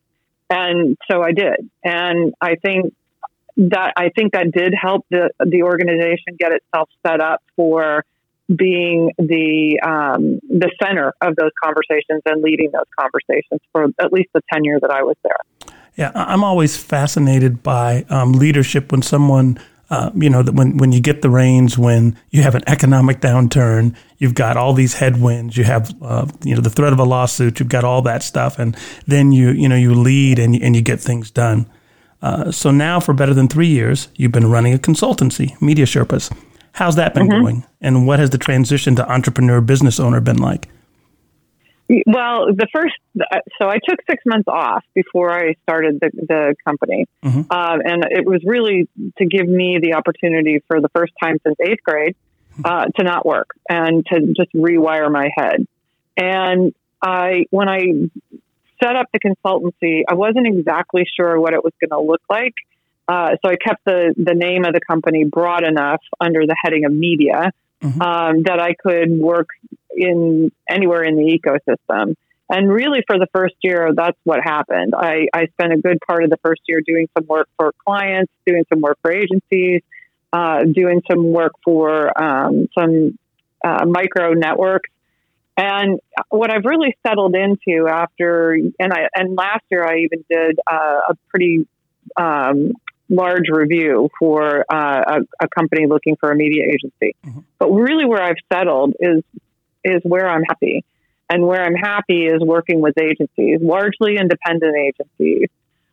And 0.49 0.97
so 1.09 1.23
I 1.23 1.33
did, 1.33 1.71
and 1.85 2.35
I 2.41 2.57
think 2.57 2.95
that 3.57 3.93
I 3.97 4.09
think 4.09 4.33
that 4.33 4.51
did 4.53 4.75
help 4.81 5.07
the 5.11 5.31
the 5.45 5.63
organization 5.63 6.37
get 6.39 6.53
itself 6.53 6.89
set 7.07 7.21
up 7.21 7.43
for 7.57 8.05
being 8.55 9.13
the 9.19 9.81
um, 9.83 10.41
the 10.49 10.71
center 10.83 11.13
of 11.21 11.37
those 11.37 11.53
conversations 11.63 12.23
and 12.27 12.43
leading 12.43 12.71
those 12.73 12.89
conversations 12.99 13.61
for 13.73 13.87
at 14.01 14.13
least 14.13 14.31
the 14.35 14.41
tenure 14.53 14.81
that 14.81 14.91
I 14.91 15.03
was 15.03 15.17
there. 15.23 15.70
Yeah, 16.01 16.13
I'm 16.15 16.43
always 16.43 16.79
fascinated 16.79 17.63
by 17.63 18.07
um, 18.09 18.33
leadership 18.33 18.91
when 18.91 19.03
someone. 19.03 19.59
Uh, 19.91 20.09
you 20.15 20.31
know 20.31 20.41
that 20.41 20.55
when, 20.55 20.77
when 20.77 20.93
you 20.93 21.01
get 21.01 21.21
the 21.21 21.29
reins, 21.29 21.77
when 21.77 22.17
you 22.31 22.43
have 22.43 22.55
an 22.55 22.63
economic 22.69 23.21
downturn, 23.21 23.93
you've 24.19 24.35
got 24.35 24.57
all 24.57 24.73
these 24.73 24.95
headwinds, 24.95 25.57
you 25.57 25.65
have 25.65 25.93
uh, 26.01 26.27
you 26.45 26.55
know 26.55 26.61
the 26.61 26.71
threat 26.71 26.93
of 26.93 27.01
a 27.01 27.05
lawsuit, 27.05 27.59
you've 27.59 27.69
got 27.69 27.83
all 27.83 28.01
that 28.01 28.23
stuff, 28.23 28.59
and 28.61 28.77
then 29.09 29.33
you 29.33 29.51
you 29.51 29.69
know 29.69 29.75
you 29.75 29.93
lead 29.93 30.39
and 30.39 30.55
and 30.63 30.77
you 30.77 30.81
get 30.81 31.01
things 31.01 31.29
done. 31.31 31.69
Uh, 32.23 32.53
so 32.53 32.71
now, 32.71 33.01
for 33.01 33.13
better 33.13 33.35
than 33.35 33.49
three 33.49 33.67
years, 33.67 34.09
you've 34.15 34.33
been 34.33 34.49
running 34.49 34.73
a 34.73 34.79
consultancy, 34.79 35.61
Media 35.61 35.87
Sherpas. 35.87 36.33
How's 36.73 36.97
that 36.97 37.13
been 37.13 37.27
mm-hmm. 37.27 37.43
going? 37.43 37.65
And 37.81 38.07
what 38.07 38.21
has 38.21 38.31
the 38.31 38.39
transition 38.39 38.95
to 38.95 39.13
entrepreneur 39.13 39.61
business 39.61 39.99
owner 39.99 40.21
been 40.21 40.39
like? 40.39 40.69
Well, 42.07 42.47
the 42.55 42.69
first, 42.73 42.95
so 43.59 43.69
I 43.69 43.79
took 43.87 43.99
six 44.09 44.23
months 44.25 44.47
off 44.47 44.85
before 44.95 45.33
I 45.33 45.55
started 45.65 45.99
the, 46.01 46.11
the 46.13 46.55
company. 46.65 47.07
Mm-hmm. 47.25 47.43
Uh, 47.51 47.79
and 47.85 48.05
it 48.09 48.25
was 48.25 48.43
really 48.45 48.89
to 49.19 49.27
give 49.27 49.49
me 49.49 49.79
the 49.83 49.95
opportunity 49.95 50.63
for 50.69 50.81
the 50.81 50.89
first 50.91 51.13
time 51.21 51.39
since 51.45 51.57
eighth 51.61 51.83
grade 51.83 52.15
uh, 52.65 52.85
to 52.97 53.03
not 53.03 53.27
work 53.27 53.51
and 53.69 54.07
to 54.07 54.35
just 54.37 54.53
rewire 54.55 55.11
my 55.11 55.31
head. 55.37 55.67
And 56.17 56.75
I, 57.03 57.47
when 57.51 57.69
I 57.69 57.81
set 58.83 58.95
up 58.95 59.07
the 59.13 59.19
consultancy, 59.19 60.03
I 60.09 60.15
wasn't 60.15 60.47
exactly 60.47 61.05
sure 61.17 61.41
what 61.41 61.55
it 61.55 61.65
was 61.65 61.73
going 61.81 61.91
to 61.91 62.07
look 62.07 62.23
like. 62.31 62.55
Uh, 63.09 63.31
so 63.43 63.51
I 63.51 63.57
kept 63.57 63.85
the, 63.85 64.15
the 64.17 64.35
name 64.35 64.65
of 64.65 64.75
the 64.75 64.81
company 64.81 65.25
broad 65.25 65.65
enough 65.65 66.03
under 66.21 66.47
the 66.47 66.55
heading 66.63 66.85
of 66.85 66.93
media 66.93 67.53
mm-hmm. 67.83 68.01
um, 68.01 68.43
that 68.45 68.61
I 68.61 68.75
could 68.75 69.11
work 69.11 69.49
in 69.97 70.53
anywhere 70.69 71.05
in 71.05 71.17
the 71.17 71.39
ecosystem. 71.39 72.15
And 72.53 72.71
really, 72.71 73.03
for 73.07 73.17
the 73.19 73.29
first 73.33 73.55
year, 73.63 73.91
that's 73.95 74.19
what 74.25 74.41
happened. 74.43 74.93
I, 74.97 75.29
I 75.33 75.47
spent 75.47 75.73
a 75.73 75.77
good 75.77 75.99
part 76.07 76.25
of 76.25 76.31
the 76.31 76.39
first 76.39 76.63
year 76.67 76.81
doing 76.85 77.09
some 77.17 77.27
work 77.29 77.49
for 77.57 77.73
clients, 77.87 78.33
doing 78.45 78.65
some 78.69 78.81
work 78.81 78.99
for 79.03 79.13
agencies, 79.13 79.83
uh, 80.33 80.65
doing 80.65 81.01
some 81.09 81.31
work 81.31 81.53
for 81.65 82.11
um, 82.21 82.69
some 82.77 83.17
uh, 83.65 83.85
micro 83.87 84.33
networks 84.33 84.91
and 85.61 86.01
what 86.31 86.51
I've 86.51 86.65
really 86.65 86.97
settled 87.07 87.35
into 87.35 87.87
after, 87.87 88.53
and 88.53 88.93
I, 88.93 89.09
and 89.15 89.37
last 89.37 89.63
year 89.71 89.85
I 89.85 89.99
even 89.99 90.25
did 90.31 90.59
uh, 90.71 91.01
a 91.11 91.15
pretty 91.29 91.67
um, 92.17 92.73
large 93.11 93.51
review 93.51 94.09
for 94.19 94.65
uh, 94.73 95.03
a, 95.07 95.45
a, 95.45 95.49
company 95.49 95.87
looking 95.87 96.17
for 96.17 96.31
a 96.31 96.37
media 96.37 96.65
agency. 96.65 97.15
Mm-hmm. 97.27 97.41
But 97.59 97.73
really, 97.73 98.07
where 98.07 98.23
I've 98.23 98.37
settled 98.51 98.95
is 99.01 99.23
is 99.85 100.01
where 100.03 100.29
I'm 100.29 100.43
happy, 100.43 100.85
and 101.29 101.47
where 101.47 101.63
I'm 101.63 101.75
happy 101.75 102.27
is 102.27 102.41
working 102.41 102.81
with 102.81 102.99
agencies, 102.99 103.61
largely 103.61 104.17
independent 104.17 104.77
agencies, 104.77 105.49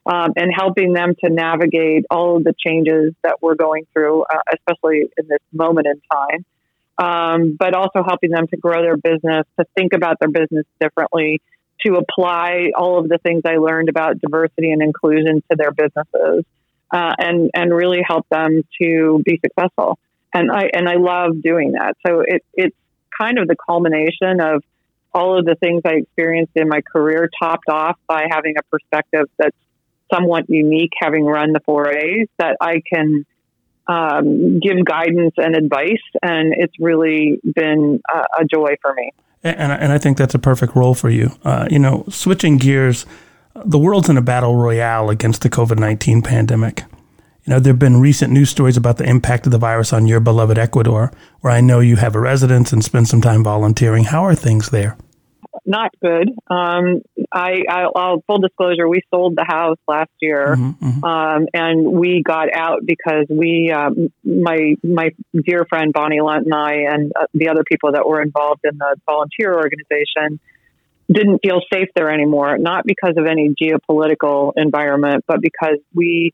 um, 0.05 0.33
and 0.35 0.51
helping 0.53 0.93
them 0.93 1.15
to 1.23 1.29
navigate 1.29 2.05
all 2.09 2.37
of 2.37 2.43
the 2.43 2.53
changes 2.57 3.13
that 3.23 3.41
we're 3.41 3.55
going 3.55 3.85
through, 3.93 4.23
uh, 4.23 4.39
especially 4.53 5.09
in 5.17 5.27
this 5.27 5.41
moment 5.53 5.87
in 5.87 6.01
time 6.11 6.45
um, 6.97 7.55
but 7.57 7.75
also 7.75 8.03
helping 8.03 8.31
them 8.31 8.47
to 8.47 8.57
grow 8.57 8.81
their 8.81 8.97
business, 8.97 9.45
to 9.59 9.65
think 9.75 9.93
about 9.93 10.19
their 10.19 10.29
business 10.29 10.65
differently, 10.79 11.41
to 11.85 11.95
apply 11.95 12.71
all 12.75 12.97
of 12.99 13.07
the 13.07 13.19
things 13.19 13.43
I 13.45 13.57
learned 13.57 13.89
about 13.89 14.19
diversity 14.19 14.71
and 14.71 14.81
inclusion 14.81 15.43
to 15.49 15.55
their 15.55 15.71
businesses, 15.71 16.43
uh, 16.91 17.13
and 17.19 17.51
and 17.53 17.73
really 17.73 18.01
help 18.01 18.27
them 18.29 18.63
to 18.81 19.21
be 19.23 19.39
successful. 19.43 19.99
And 20.33 20.51
I 20.51 20.69
and 20.73 20.89
I 20.89 20.95
love 20.95 21.41
doing 21.41 21.73
that. 21.73 21.95
So 22.05 22.21
it 22.21 22.43
it's 22.53 22.75
kind 23.19 23.39
of 23.39 23.47
the 23.47 23.55
culmination 23.55 24.39
of 24.41 24.63
all 25.13 25.39
of 25.39 25.45
the 25.45 25.55
things 25.55 25.81
I 25.85 25.93
experienced 25.93 26.53
in 26.55 26.67
my 26.67 26.81
career, 26.81 27.29
topped 27.41 27.69
off 27.69 27.97
by 28.07 28.25
having 28.29 28.55
a 28.57 28.63
perspective 28.63 29.25
that's 29.37 29.55
somewhat 30.13 30.49
unique, 30.49 30.91
having 30.99 31.25
run 31.25 31.53
the 31.53 31.59
four 31.61 31.89
A's 31.89 32.27
that 32.37 32.57
I 32.61 32.81
can 32.91 33.25
um, 33.87 34.59
give 34.59 34.83
guidance 34.85 35.33
and 35.37 35.55
advice, 35.55 36.03
and 36.21 36.53
it's 36.55 36.73
really 36.79 37.39
been 37.43 38.01
a, 38.13 38.41
a 38.41 38.45
joy 38.45 38.75
for 38.81 38.93
me. 38.93 39.11
And, 39.43 39.71
and, 39.71 39.91
I 39.93 39.97
think 39.97 40.17
that's 40.17 40.35
a 40.35 40.39
perfect 40.39 40.75
role 40.75 40.93
for 40.93 41.09
you. 41.09 41.31
Uh, 41.43 41.67
you 41.69 41.79
know, 41.79 42.03
switching 42.09 42.57
gears, 42.57 43.05
the 43.55 43.79
world's 43.79 44.09
in 44.09 44.17
a 44.17 44.21
battle 44.21 44.55
royale 44.55 45.09
against 45.09 45.41
the 45.41 45.49
COVID 45.49 45.79
19 45.79 46.21
pandemic. 46.21 46.83
You 47.47 47.53
know, 47.53 47.59
there 47.61 47.71
have 47.71 47.79
been 47.79 48.01
recent 48.01 48.33
news 48.33 48.49
stories 48.49 48.75
about 48.75 48.97
the 48.97 49.05
impact 49.05 49.45
of 49.45 49.53
the 49.53 49.57
virus 49.57 49.93
on 49.93 50.05
your 50.05 50.19
beloved 50.19 50.57
Ecuador, 50.57 51.13
where 51.39 51.53
I 51.53 51.61
know 51.61 51.79
you 51.79 51.95
have 51.95 52.13
a 52.13 52.19
residence 52.19 52.73
and 52.73 52.83
spend 52.83 53.07
some 53.07 53.21
time 53.21 53.41
volunteering. 53.41 54.03
How 54.03 54.25
are 54.25 54.35
things 54.35 54.69
there? 54.69 54.97
not 55.67 55.91
good. 56.01 56.29
Um, 56.49 57.01
I, 57.31 57.87
will 57.93 58.23
full 58.25 58.39
disclosure, 58.39 58.87
we 58.87 59.01
sold 59.13 59.35
the 59.35 59.43
house 59.45 59.77
last 59.87 60.11
year, 60.21 60.55
mm-hmm, 60.55 60.87
mm-hmm. 60.87 61.03
Um, 61.03 61.47
and 61.53 61.91
we 61.91 62.23
got 62.23 62.53
out 62.53 62.85
because 62.85 63.25
we, 63.29 63.69
um, 63.71 64.11
my 64.23 64.75
my 64.81 65.09
dear 65.45 65.65
friend 65.65 65.91
Bonnie 65.91 66.21
Lunt 66.21 66.45
and 66.45 66.53
I, 66.53 66.73
and 66.89 67.11
uh, 67.13 67.25
the 67.33 67.49
other 67.49 67.63
people 67.69 67.91
that 67.91 68.07
were 68.07 68.21
involved 68.21 68.61
in 68.63 68.77
the 68.77 68.95
volunteer 69.05 69.53
organization, 69.55 70.39
didn't 71.11 71.39
feel 71.39 71.59
safe 71.71 71.89
there 71.95 72.09
anymore. 72.09 72.57
Not 72.57 72.85
because 72.85 73.15
of 73.17 73.25
any 73.25 73.53
geopolitical 73.61 74.53
environment, 74.55 75.25
but 75.27 75.41
because 75.41 75.79
we 75.93 76.33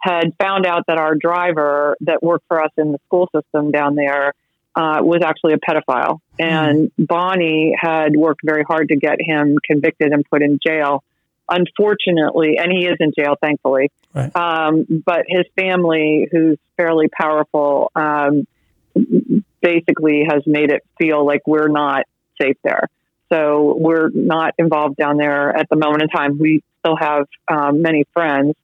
had 0.00 0.34
found 0.38 0.66
out 0.66 0.84
that 0.86 0.98
our 0.98 1.14
driver 1.14 1.96
that 2.00 2.22
worked 2.22 2.44
for 2.48 2.62
us 2.62 2.70
in 2.76 2.92
the 2.92 2.98
school 3.06 3.28
system 3.34 3.70
down 3.70 3.94
there 3.94 4.34
uh, 4.74 4.98
was 5.02 5.22
actually 5.24 5.54
a 5.54 5.58
pedophile. 5.58 6.20
And 6.38 6.92
mm. 6.98 7.06
Bonnie 7.06 7.74
had 7.78 8.14
worked 8.14 8.40
very 8.44 8.62
hard 8.62 8.88
to 8.88 8.96
get 8.96 9.16
him 9.20 9.58
convicted 9.64 10.12
and 10.12 10.24
put 10.30 10.42
in 10.42 10.58
jail. 10.64 11.02
Unfortunately, 11.48 12.58
and 12.58 12.72
he 12.72 12.86
is 12.86 12.96
in 13.00 13.12
jail, 13.16 13.36
thankfully. 13.40 13.90
Right. 14.12 14.34
Um, 14.34 15.02
but 15.04 15.24
his 15.28 15.44
family, 15.56 16.28
who's 16.30 16.58
fairly 16.76 17.08
powerful, 17.08 17.90
um, 17.94 18.46
basically 19.62 20.24
has 20.28 20.42
made 20.46 20.70
it 20.70 20.84
feel 20.98 21.24
like 21.24 21.42
we're 21.46 21.68
not 21.68 22.04
safe 22.40 22.56
there. 22.62 22.88
So 23.32 23.76
we're 23.78 24.10
not 24.10 24.54
involved 24.58 24.96
down 24.96 25.16
there 25.16 25.56
at 25.56 25.68
the 25.68 25.76
moment 25.76 26.02
in 26.02 26.08
time. 26.08 26.38
We 26.38 26.62
still 26.80 26.96
have 26.96 27.26
um, 27.48 27.82
many 27.82 28.04
friends, 28.12 28.54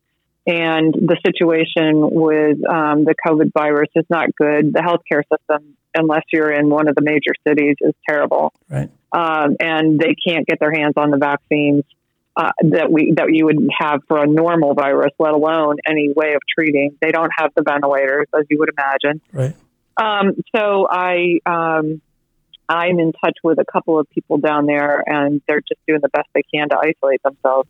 and 0.47 0.95
the 0.95 1.17
situation 1.25 2.11
with 2.11 2.59
um, 2.69 3.05
the 3.05 3.15
COVID 3.27 3.53
virus 3.53 3.89
is 3.95 4.05
not 4.11 4.35
good. 4.37 4.73
The 4.73 4.81
healthcare 4.81 5.23
system 5.31 5.77
unless 5.95 6.23
you're 6.33 6.51
in 6.51 6.69
one 6.69 6.89
of 6.89 6.95
the 6.95 7.03
major 7.03 7.33
cities 7.47 7.77
is 7.81 7.95
terrible. 8.09 8.53
Right. 8.69 8.91
Um, 9.13 9.57
and 9.61 9.99
they 9.99 10.15
can't 10.27 10.47
get 10.47 10.59
their 10.59 10.73
hands 10.73 10.95
on 10.97 11.11
the 11.11 11.19
vaccines 11.19 11.85
uh, 12.35 12.51
that 12.63 12.91
we 12.91 13.13
that 13.17 13.27
you 13.31 13.45
would 13.45 13.69
have 13.79 14.01
for 14.09 14.23
a 14.23 14.27
normal 14.27 14.73
virus, 14.75 15.13
let 15.19 15.35
alone 15.35 15.77
any 15.87 16.11
way 16.15 16.33
of 16.35 16.41
treating. 16.59 16.97
They 17.01 17.13
don't 17.13 17.31
have 17.37 17.51
the 17.55 17.63
ventilators, 17.63 18.27
as 18.35 18.47
you 18.49 18.59
would 18.59 18.71
imagine. 18.71 19.21
Right. 19.33 19.55
Um, 19.99 20.33
so 20.57 20.87
I 20.91 21.41
um, 21.45 22.01
I'm 22.71 22.99
in 22.99 23.13
touch 23.13 23.37
with 23.45 23.59
a 23.59 23.67
couple 23.71 23.99
of 23.99 24.09
people 24.09 24.39
down 24.39 24.65
there, 24.65 25.05
and 25.07 25.43
they're 25.47 25.61
just 25.61 25.81
doing 25.87 26.01
the 26.01 26.09
best 26.09 26.29
they 26.35 26.43
can 26.43 26.71
to 26.71 26.79
isolate 26.79 27.23
themselves. 27.23 27.69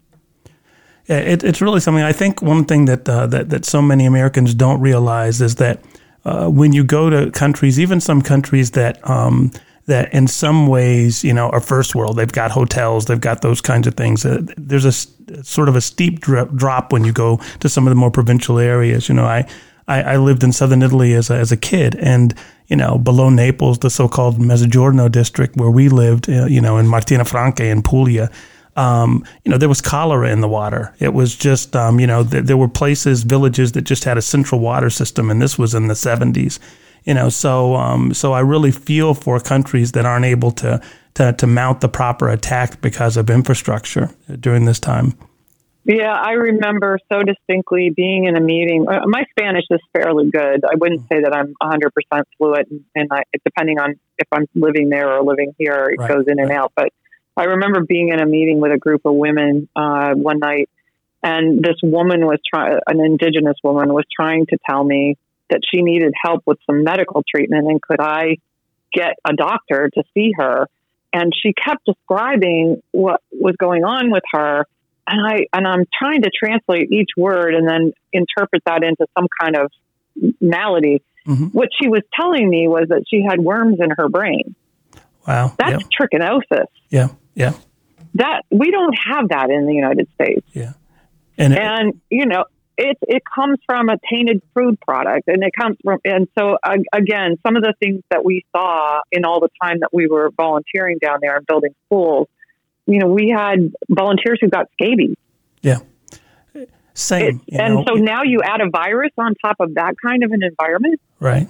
It, 1.06 1.42
it's 1.42 1.60
really 1.60 1.80
something. 1.80 2.04
I 2.04 2.12
think 2.12 2.42
one 2.42 2.64
thing 2.64 2.84
that 2.86 3.08
uh, 3.08 3.26
that 3.28 3.50
that 3.50 3.64
so 3.64 3.82
many 3.82 4.06
Americans 4.06 4.54
don't 4.54 4.80
realize 4.80 5.40
is 5.40 5.56
that 5.56 5.80
uh, 6.24 6.48
when 6.48 6.72
you 6.72 6.84
go 6.84 7.10
to 7.10 7.30
countries, 7.32 7.80
even 7.80 8.00
some 8.00 8.22
countries 8.22 8.70
that 8.72 9.08
um, 9.08 9.50
that 9.86 10.12
in 10.14 10.28
some 10.28 10.66
ways, 10.68 11.24
you 11.24 11.32
know, 11.32 11.50
are 11.50 11.60
first 11.60 11.94
world. 11.94 12.16
They've 12.16 12.30
got 12.30 12.50
hotels, 12.50 13.06
they've 13.06 13.20
got 13.20 13.42
those 13.42 13.60
kinds 13.60 13.86
of 13.86 13.94
things. 13.94 14.24
Uh, 14.24 14.42
there's 14.56 14.84
a 14.84 14.92
sort 15.42 15.68
of 15.68 15.76
a 15.76 15.80
steep 15.80 16.20
drop 16.20 16.92
when 16.92 17.04
you 17.04 17.12
go 17.12 17.40
to 17.60 17.68
some 17.68 17.86
of 17.86 17.90
the 17.90 17.96
more 17.96 18.10
provincial 18.10 18.58
areas. 18.58 19.08
You 19.08 19.16
know, 19.16 19.24
I, 19.24 19.48
I, 19.88 20.02
I 20.02 20.16
lived 20.16 20.44
in 20.44 20.52
southern 20.52 20.82
Italy 20.82 21.14
as 21.14 21.30
a, 21.30 21.34
as 21.34 21.50
a 21.50 21.56
kid, 21.56 21.96
and 21.96 22.34
you 22.68 22.76
know, 22.76 22.96
below 22.96 23.28
Naples, 23.28 23.80
the 23.80 23.90
so-called 23.90 24.38
Mezzogiorno 24.38 25.10
district 25.10 25.56
where 25.56 25.70
we 25.70 25.88
lived, 25.88 26.30
uh, 26.30 26.46
you 26.46 26.60
know, 26.60 26.78
in 26.78 26.86
Martina 26.86 27.24
Franca 27.24 27.64
in 27.64 27.82
Puglia. 27.82 28.30
Um, 28.76 29.24
you 29.44 29.50
know, 29.50 29.58
there 29.58 29.68
was 29.68 29.80
cholera 29.80 30.30
in 30.30 30.40
the 30.40 30.48
water. 30.48 30.94
It 30.98 31.12
was 31.12 31.36
just, 31.36 31.76
um, 31.76 32.00
you 32.00 32.06
know, 32.06 32.24
th- 32.24 32.44
there 32.44 32.56
were 32.56 32.68
places, 32.68 33.22
villages 33.22 33.72
that 33.72 33.82
just 33.82 34.04
had 34.04 34.16
a 34.16 34.22
central 34.22 34.60
water 34.60 34.88
system, 34.88 35.30
and 35.30 35.42
this 35.42 35.58
was 35.58 35.74
in 35.74 35.88
the 35.88 35.94
70s. 35.94 36.58
You 37.04 37.14
know, 37.14 37.28
so 37.28 37.74
um, 37.74 38.14
so 38.14 38.32
I 38.32 38.40
really 38.40 38.70
feel 38.70 39.12
for 39.14 39.40
countries 39.40 39.92
that 39.92 40.06
aren't 40.06 40.24
able 40.24 40.52
to, 40.52 40.80
to 41.14 41.32
to 41.32 41.46
mount 41.48 41.80
the 41.80 41.88
proper 41.88 42.28
attack 42.28 42.80
because 42.80 43.16
of 43.16 43.28
infrastructure 43.28 44.10
during 44.38 44.66
this 44.66 44.78
time. 44.78 45.18
Yeah, 45.84 46.12
I 46.14 46.32
remember 46.32 46.98
so 47.10 47.24
distinctly 47.24 47.90
being 47.90 48.26
in 48.26 48.36
a 48.36 48.40
meeting. 48.40 48.86
Uh, 48.88 49.00
my 49.06 49.24
Spanish 49.30 49.64
is 49.68 49.80
fairly 49.92 50.30
good. 50.30 50.64
I 50.64 50.76
wouldn't 50.76 51.00
say 51.08 51.22
that 51.22 51.34
I'm 51.34 51.54
100% 51.60 52.22
fluent, 52.38 52.68
and, 52.70 52.84
and 52.94 53.08
I, 53.10 53.24
depending 53.44 53.80
on 53.80 53.94
if 54.16 54.28
I'm 54.30 54.46
living 54.54 54.90
there 54.90 55.12
or 55.12 55.24
living 55.24 55.54
here, 55.58 55.88
it 55.90 55.98
right. 55.98 56.08
goes 56.08 56.26
in 56.28 56.38
and 56.38 56.52
out. 56.52 56.72
But 56.76 56.90
I 57.36 57.44
remember 57.44 57.82
being 57.82 58.10
in 58.10 58.20
a 58.20 58.26
meeting 58.26 58.60
with 58.60 58.72
a 58.72 58.78
group 58.78 59.02
of 59.04 59.14
women 59.14 59.68
uh, 59.74 60.12
one 60.14 60.38
night, 60.38 60.68
and 61.22 61.62
this 61.62 61.76
woman 61.82 62.26
was 62.26 62.38
trying, 62.46 62.78
an 62.86 63.00
indigenous 63.00 63.56
woman 63.62 63.92
was 63.92 64.04
trying 64.14 64.46
to 64.46 64.58
tell 64.68 64.82
me 64.82 65.16
that 65.50 65.60
she 65.68 65.82
needed 65.82 66.12
help 66.22 66.42
with 66.46 66.58
some 66.66 66.84
medical 66.84 67.22
treatment, 67.28 67.66
and 67.68 67.80
could 67.80 68.00
I 68.00 68.38
get 68.92 69.14
a 69.24 69.32
doctor 69.34 69.90
to 69.94 70.02
see 70.14 70.32
her? 70.36 70.68
And 71.12 71.32
she 71.34 71.52
kept 71.52 71.84
describing 71.84 72.82
what 72.90 73.20
was 73.30 73.54
going 73.58 73.84
on 73.84 74.10
with 74.10 74.22
her 74.32 74.66
and 75.06 75.26
I 75.26 75.46
and 75.52 75.66
I'm 75.66 75.84
trying 75.98 76.22
to 76.22 76.30
translate 76.30 76.92
each 76.92 77.10
word 77.16 77.54
and 77.54 77.68
then 77.68 77.92
interpret 78.12 78.62
that 78.66 78.82
into 78.82 79.06
some 79.16 79.26
kind 79.40 79.56
of 79.56 79.70
malady. 80.40 81.02
Mm-hmm. 81.26 81.46
What 81.46 81.68
she 81.80 81.88
was 81.88 82.02
telling 82.18 82.48
me 82.48 82.68
was 82.68 82.88
that 82.88 83.04
she 83.08 83.22
had 83.22 83.40
worms 83.40 83.78
in 83.80 83.90
her 83.96 84.08
brain. 84.08 84.54
Wow, 85.26 85.54
that's 85.58 85.84
yeah. 85.84 86.06
trichinosis. 86.06 86.66
Yeah, 86.90 87.08
yeah. 87.34 87.54
That 88.14 88.42
we 88.50 88.70
don't 88.70 88.94
have 89.06 89.30
that 89.30 89.50
in 89.50 89.66
the 89.66 89.74
United 89.74 90.08
States. 90.14 90.46
Yeah, 90.52 90.72
and, 91.38 91.56
and 91.56 91.88
it, 91.88 91.96
you 92.10 92.26
know 92.26 92.44
it 92.76 92.98
it 93.02 93.22
comes 93.34 93.58
from 93.64 93.88
a 93.88 93.96
tainted 94.10 94.42
food 94.54 94.78
product, 94.80 95.28
and 95.28 95.42
it 95.42 95.52
comes 95.58 95.76
from 95.82 95.98
and 96.04 96.28
so 96.38 96.58
uh, 96.62 96.76
again, 96.92 97.38
some 97.46 97.56
of 97.56 97.62
the 97.62 97.74
things 97.80 98.02
that 98.10 98.24
we 98.24 98.44
saw 98.54 99.00
in 99.10 99.24
all 99.24 99.40
the 99.40 99.48
time 99.62 99.78
that 99.80 99.90
we 99.92 100.08
were 100.08 100.30
volunteering 100.36 100.98
down 100.98 101.18
there 101.22 101.36
and 101.36 101.46
building 101.46 101.74
schools 101.86 102.28
you 102.86 102.98
know, 102.98 103.06
we 103.06 103.28
had 103.28 103.72
volunteers 103.88 104.38
who 104.40 104.48
got 104.48 104.66
scabies. 104.72 105.16
Yeah. 105.60 105.78
Same. 106.94 107.40
It, 107.46 107.60
and 107.60 107.74
know. 107.76 107.84
so 107.86 107.94
now 107.94 108.22
you 108.22 108.40
add 108.42 108.60
a 108.60 108.68
virus 108.68 109.12
on 109.16 109.34
top 109.42 109.56
of 109.60 109.74
that 109.74 109.94
kind 110.04 110.24
of 110.24 110.32
an 110.32 110.42
environment. 110.42 111.00
Right. 111.20 111.48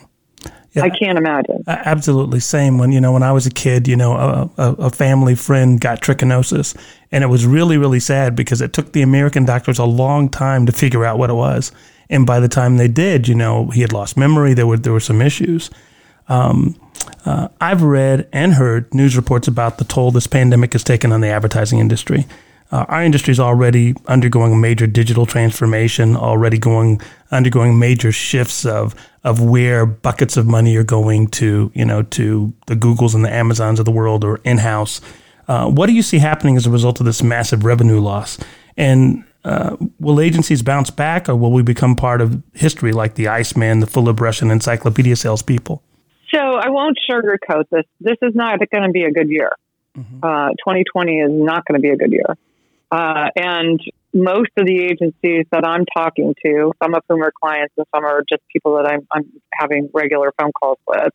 Yeah, 0.72 0.84
I 0.84 0.90
can't 0.90 1.18
imagine. 1.18 1.62
Absolutely, 1.66 2.40
same. 2.40 2.78
When 2.78 2.92
you 2.92 3.00
know, 3.00 3.12
when 3.12 3.22
I 3.22 3.32
was 3.32 3.46
a 3.46 3.50
kid, 3.50 3.86
you 3.86 3.96
know, 3.96 4.14
a, 4.56 4.62
a, 4.78 4.90
family 4.90 5.34
friend 5.34 5.78
got 5.78 6.00
trichinosis, 6.00 6.74
and 7.10 7.22
it 7.22 7.26
was 7.26 7.44
really, 7.44 7.76
really 7.76 8.00
sad 8.00 8.34
because 8.34 8.62
it 8.62 8.72
took 8.72 8.92
the 8.92 9.02
American 9.02 9.44
doctors 9.44 9.78
a 9.78 9.84
long 9.84 10.30
time 10.30 10.64
to 10.64 10.72
figure 10.72 11.04
out 11.04 11.18
what 11.18 11.28
it 11.28 11.34
was. 11.34 11.72
And 12.08 12.26
by 12.26 12.40
the 12.40 12.48
time 12.48 12.78
they 12.78 12.88
did, 12.88 13.28
you 13.28 13.34
know, 13.34 13.66
he 13.68 13.82
had 13.82 13.92
lost 13.92 14.16
memory. 14.16 14.54
There 14.54 14.66
were 14.66 14.78
there 14.78 14.94
were 14.94 15.00
some 15.00 15.20
issues. 15.20 15.70
Um, 16.28 16.80
uh, 17.26 17.48
I've 17.60 17.82
read 17.82 18.28
and 18.32 18.54
heard 18.54 18.92
news 18.94 19.16
reports 19.16 19.48
about 19.48 19.78
the 19.78 19.84
toll 19.84 20.10
this 20.10 20.26
pandemic 20.26 20.72
has 20.72 20.84
taken 20.84 21.12
on 21.12 21.20
the 21.20 21.28
advertising 21.28 21.80
industry. 21.80 22.26
Uh, 22.72 22.86
our 22.88 23.02
industry 23.02 23.30
is 23.30 23.38
already 23.38 23.94
undergoing 24.06 24.54
a 24.54 24.56
major 24.56 24.86
digital 24.86 25.26
transformation, 25.26 26.16
already 26.16 26.58
going 26.58 27.00
undergoing 27.30 27.78
major 27.78 28.10
shifts 28.10 28.64
of 28.64 28.94
of 29.24 29.40
where 29.40 29.84
buckets 29.86 30.36
of 30.36 30.46
money 30.46 30.74
are 30.76 30.82
going 30.82 31.28
to, 31.28 31.70
you 31.74 31.84
know, 31.84 32.02
to 32.02 32.52
the 32.66 32.74
Googles 32.74 33.14
and 33.14 33.24
the 33.24 33.32
Amazons 33.32 33.78
of 33.78 33.84
the 33.84 33.92
world 33.92 34.24
or 34.24 34.40
in 34.44 34.58
house. 34.58 35.00
Uh, 35.46 35.68
what 35.68 35.86
do 35.86 35.92
you 35.92 36.02
see 36.02 36.18
happening 36.18 36.56
as 36.56 36.66
a 36.66 36.70
result 36.70 36.98
of 36.98 37.06
this 37.06 37.22
massive 37.22 37.64
revenue 37.64 38.00
loss? 38.00 38.38
And 38.76 39.22
uh, 39.44 39.76
will 40.00 40.20
agencies 40.20 40.62
bounce 40.62 40.90
back, 40.90 41.28
or 41.28 41.36
will 41.36 41.52
we 41.52 41.62
become 41.62 41.94
part 41.94 42.20
of 42.20 42.42
history 42.54 42.92
like 42.92 43.16
the 43.16 43.28
Iceman, 43.28 43.80
the 43.80 43.86
Fuller 43.86 44.12
Brush, 44.12 44.40
and 44.40 44.50
Encyclopedia 44.50 45.16
salespeople? 45.16 45.82
So 46.32 46.38
I 46.40 46.70
won't 46.70 46.98
sugarcoat 47.10 47.64
this. 47.70 47.84
This 48.00 48.16
is 48.22 48.34
not 48.34 48.58
going 48.58 48.84
to 48.84 48.92
be 48.92 49.02
a 49.02 49.12
good 49.12 49.28
year. 49.28 49.50
Mm-hmm. 49.96 50.24
Uh, 50.24 50.50
2020 50.50 51.18
is 51.18 51.30
not 51.30 51.66
going 51.66 51.78
to 51.78 51.82
be 51.82 51.90
a 51.90 51.96
good 51.96 52.12
year. 52.12 52.36
Uh, 52.92 53.28
and 53.34 53.80
most 54.12 54.50
of 54.58 54.66
the 54.66 54.80
agencies 54.80 55.46
that 55.50 55.64
I'm 55.64 55.86
talking 55.86 56.34
to, 56.44 56.72
some 56.82 56.94
of 56.94 57.02
whom 57.08 57.22
are 57.22 57.32
clients 57.42 57.72
and 57.78 57.86
some 57.94 58.04
are 58.04 58.22
just 58.28 58.42
people 58.52 58.76
that 58.76 58.86
I'm, 58.86 59.08
I'm 59.10 59.32
having 59.54 59.88
regular 59.94 60.30
phone 60.38 60.52
calls 60.52 60.78
with, 60.86 61.12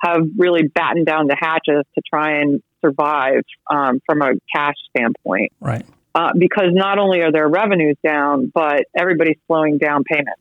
have 0.00 0.20
really 0.36 0.64
battened 0.68 1.06
down 1.06 1.26
the 1.26 1.36
hatches 1.40 1.86
to 1.94 2.02
try 2.06 2.42
and 2.42 2.62
survive 2.82 3.40
um, 3.70 4.02
from 4.04 4.20
a 4.20 4.32
cash 4.54 4.74
standpoint. 4.94 5.52
Right. 5.60 5.86
Uh, 6.14 6.32
because 6.38 6.68
not 6.72 6.98
only 6.98 7.22
are 7.22 7.32
their 7.32 7.48
revenues 7.48 7.96
down, 8.04 8.52
but 8.54 8.84
everybody's 8.94 9.38
slowing 9.46 9.78
down 9.78 10.04
payments. 10.04 10.40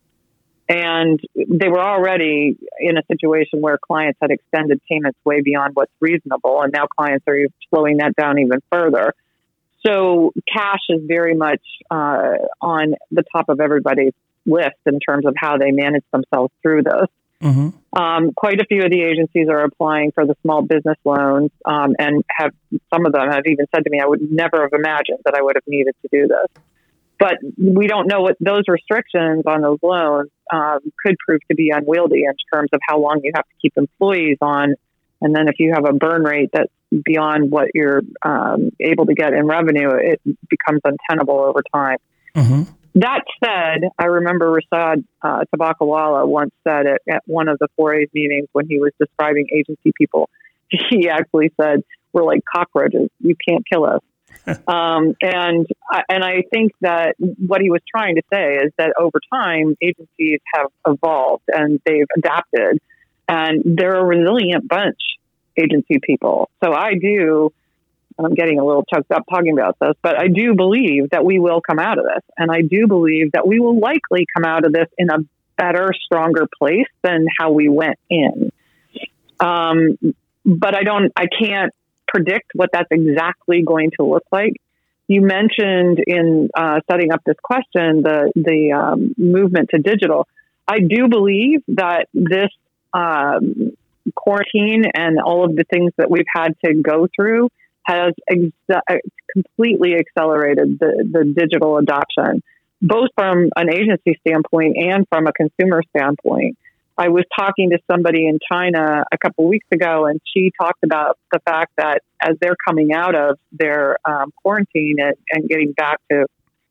And 0.67 1.19
they 1.35 1.69
were 1.69 1.81
already 1.81 2.57
in 2.79 2.97
a 2.97 3.01
situation 3.09 3.61
where 3.61 3.77
clients 3.77 4.17
had 4.21 4.31
extended 4.31 4.81
payments 4.89 5.17
way 5.23 5.41
beyond 5.41 5.75
what's 5.75 5.91
reasonable. 6.01 6.61
And 6.61 6.73
now 6.73 6.87
clients 6.87 7.23
are 7.27 7.37
slowing 7.69 7.97
that 7.97 8.15
down 8.15 8.39
even 8.39 8.59
further. 8.69 9.13
So 9.85 10.31
cash 10.51 10.79
is 10.89 11.01
very 11.05 11.35
much 11.35 11.61
uh, 11.91 12.35
on 12.61 12.93
the 13.11 13.23
top 13.31 13.49
of 13.49 13.59
everybody's 13.59 14.13
list 14.45 14.77
in 14.85 14.99
terms 14.99 15.25
of 15.25 15.35
how 15.37 15.57
they 15.57 15.71
manage 15.71 16.03
themselves 16.11 16.53
through 16.61 16.83
this. 16.83 17.07
Mm-hmm. 17.41 17.99
Um, 18.01 18.31
quite 18.33 18.61
a 18.61 18.65
few 18.65 18.83
of 18.83 18.89
the 18.89 19.01
agencies 19.01 19.49
are 19.49 19.63
applying 19.65 20.11
for 20.13 20.25
the 20.25 20.35
small 20.41 20.61
business 20.61 20.97
loans, 21.03 21.51
um, 21.65 21.93
and 21.99 22.23
have 22.29 22.51
some 22.93 23.05
of 23.05 23.11
them 23.11 23.29
have 23.29 23.43
even 23.45 23.65
said 23.75 23.83
to 23.83 23.89
me, 23.89 23.99
"I 23.99 24.07
would 24.07 24.31
never 24.31 24.61
have 24.61 24.71
imagined 24.71 25.19
that 25.25 25.35
I 25.35 25.41
would 25.41 25.55
have 25.55 25.67
needed 25.67 25.93
to 26.03 26.07
do 26.09 26.27
this." 26.27 26.63
But 27.19 27.37
we 27.57 27.87
don't 27.87 28.07
know 28.07 28.21
what 28.21 28.37
those 28.39 28.63
restrictions 28.67 29.43
on 29.45 29.61
those 29.61 29.79
loans 29.83 30.29
um, 30.51 30.79
could 31.05 31.17
prove 31.25 31.41
to 31.49 31.55
be 31.55 31.69
unwieldy 31.69 32.23
in 32.23 32.33
terms 32.53 32.69
of 32.73 32.79
how 32.87 32.99
long 32.99 33.19
you 33.23 33.31
have 33.35 33.45
to 33.45 33.55
keep 33.61 33.73
employees 33.75 34.37
on. 34.41 34.75
And 35.23 35.35
then 35.35 35.47
if 35.47 35.55
you 35.57 35.73
have 35.73 35.85
a 35.85 35.93
burn 35.93 36.23
rate 36.23 36.49
that's 36.53 36.71
beyond 37.03 37.49
what 37.49 37.69
you're 37.73 38.01
um, 38.23 38.71
able 38.79 39.05
to 39.05 39.13
get 39.13 39.33
in 39.33 39.47
revenue, 39.47 39.89
it 39.89 40.21
becomes 40.49 40.81
untenable 40.83 41.39
over 41.39 41.61
time. 41.73 41.97
Mm-hmm. 42.35 42.63
That 42.95 43.21
said, 43.43 43.89
I 43.97 44.05
remember 44.05 44.51
Rishad 44.51 45.03
uh, 45.21 45.45
Tobaccowala 45.55 46.27
once 46.27 46.51
said 46.67 46.85
at, 46.85 47.01
at 47.09 47.23
one 47.25 47.47
of 47.47 47.57
the 47.57 47.67
4A's 47.79 48.09
meetings 48.13 48.47
when 48.51 48.67
he 48.67 48.79
was 48.79 48.91
describing 48.99 49.47
agency 49.51 49.91
people, 49.97 50.29
he 50.69 51.09
actually 51.09 51.51
said, 51.59 51.83
We're 52.11 52.23
like 52.23 52.41
cockroaches. 52.53 53.09
You 53.19 53.35
can't 53.47 53.63
kill 53.67 53.85
us. 53.85 54.01
um, 54.67 55.15
and 55.21 55.67
and 56.09 56.23
I 56.23 56.43
think 56.51 56.73
that 56.81 57.15
what 57.19 57.61
he 57.61 57.69
was 57.69 57.81
trying 57.89 58.15
to 58.15 58.21
say 58.31 58.55
is 58.55 58.73
that 58.77 58.93
over 58.99 59.19
time, 59.31 59.75
agencies 59.81 60.39
have 60.53 60.67
evolved 60.85 61.43
and 61.47 61.79
they've 61.85 62.07
adapted, 62.17 62.79
and 63.27 63.63
they're 63.77 63.95
a 63.95 64.03
resilient 64.03 64.67
bunch, 64.67 64.99
agency 65.57 65.99
people. 66.01 66.49
So 66.63 66.73
I 66.73 66.93
do. 66.95 67.51
I'm 68.19 68.35
getting 68.35 68.59
a 68.59 68.65
little 68.65 68.83
choked 68.93 69.11
up 69.11 69.23
talking 69.27 69.53
about 69.53 69.77
this, 69.79 69.93
but 70.03 70.19
I 70.19 70.27
do 70.27 70.53
believe 70.53 71.09
that 71.09 71.25
we 71.25 71.39
will 71.39 71.61
come 71.61 71.79
out 71.79 71.97
of 71.97 72.05
this, 72.05 72.23
and 72.37 72.51
I 72.51 72.61
do 72.61 72.87
believe 72.87 73.31
that 73.31 73.47
we 73.47 73.59
will 73.59 73.79
likely 73.79 74.27
come 74.35 74.45
out 74.45 74.65
of 74.65 74.71
this 74.71 74.87
in 74.97 75.09
a 75.09 75.17
better, 75.57 75.89
stronger 76.05 76.47
place 76.59 76.87
than 77.01 77.25
how 77.39 77.51
we 77.51 77.69
went 77.69 77.97
in. 78.09 78.51
Um, 79.39 79.97
but 80.45 80.75
I 80.75 80.83
don't, 80.83 81.11
I 81.15 81.25
can't 81.25 81.73
predict 82.07 82.51
what 82.53 82.69
that's 82.71 82.89
exactly 82.91 83.63
going 83.63 83.91
to 83.99 84.05
look 84.05 84.25
like. 84.31 84.53
You 85.07 85.21
mentioned 85.21 85.99
in 86.05 86.49
uh, 86.55 86.79
setting 86.89 87.11
up 87.11 87.21
this 87.25 87.35
question 87.43 88.03
the 88.03 88.31
the 88.35 88.71
um, 88.71 89.13
movement 89.17 89.69
to 89.71 89.79
digital. 89.79 90.27
I 90.67 90.79
do 90.79 91.09
believe 91.09 91.61
that 91.69 92.07
this 92.13 92.49
um, 92.93 93.71
quarantine 94.15 94.85
and 94.93 95.19
all 95.19 95.45
of 95.45 95.55
the 95.55 95.63
things 95.63 95.91
that 95.97 96.09
we've 96.09 96.25
had 96.33 96.55
to 96.65 96.73
go 96.73 97.07
through 97.15 97.49
has 97.83 98.13
ex- 98.29 98.91
completely 99.31 99.95
accelerated 99.95 100.79
the, 100.79 101.07
the 101.11 101.33
digital 101.35 101.77
adoption, 101.77 102.41
both 102.81 103.09
from 103.15 103.49
an 103.55 103.69
agency 103.71 104.17
standpoint 104.25 104.77
and 104.77 105.07
from 105.09 105.27
a 105.27 105.33
consumer 105.33 105.81
standpoint. 105.95 106.57
I 106.97 107.09
was 107.09 107.23
talking 107.37 107.71
to 107.71 107.79
somebody 107.89 108.27
in 108.27 108.37
China 108.51 109.03
a 109.11 109.17
couple 109.17 109.47
weeks 109.47 109.65
ago, 109.71 110.05
and 110.05 110.21
she 110.31 110.51
talked 110.61 110.83
about 110.83 111.17
the 111.31 111.39
fact 111.39 111.71
that 111.77 112.01
as 112.21 112.37
they're 112.39 112.55
coming 112.67 112.93
out 112.93 113.15
of 113.15 113.39
their 113.51 113.97
um, 114.05 114.31
quarantine 114.41 114.97
and, 114.99 115.15
and 115.31 115.49
getting 115.49 115.71
back 115.71 115.99
to 116.11 116.27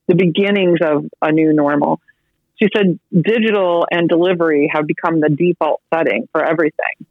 the 0.06 0.14
beginnings 0.14 0.78
of 0.80 1.06
a 1.20 1.32
new 1.32 1.52
normal, 1.52 2.00
she 2.56 2.68
said 2.74 2.98
digital 3.12 3.86
and 3.90 4.08
delivery 4.08 4.70
have 4.72 4.86
become 4.86 5.20
the 5.20 5.28
default 5.28 5.80
setting 5.92 6.28
for 6.32 6.44
everything. 6.44 7.06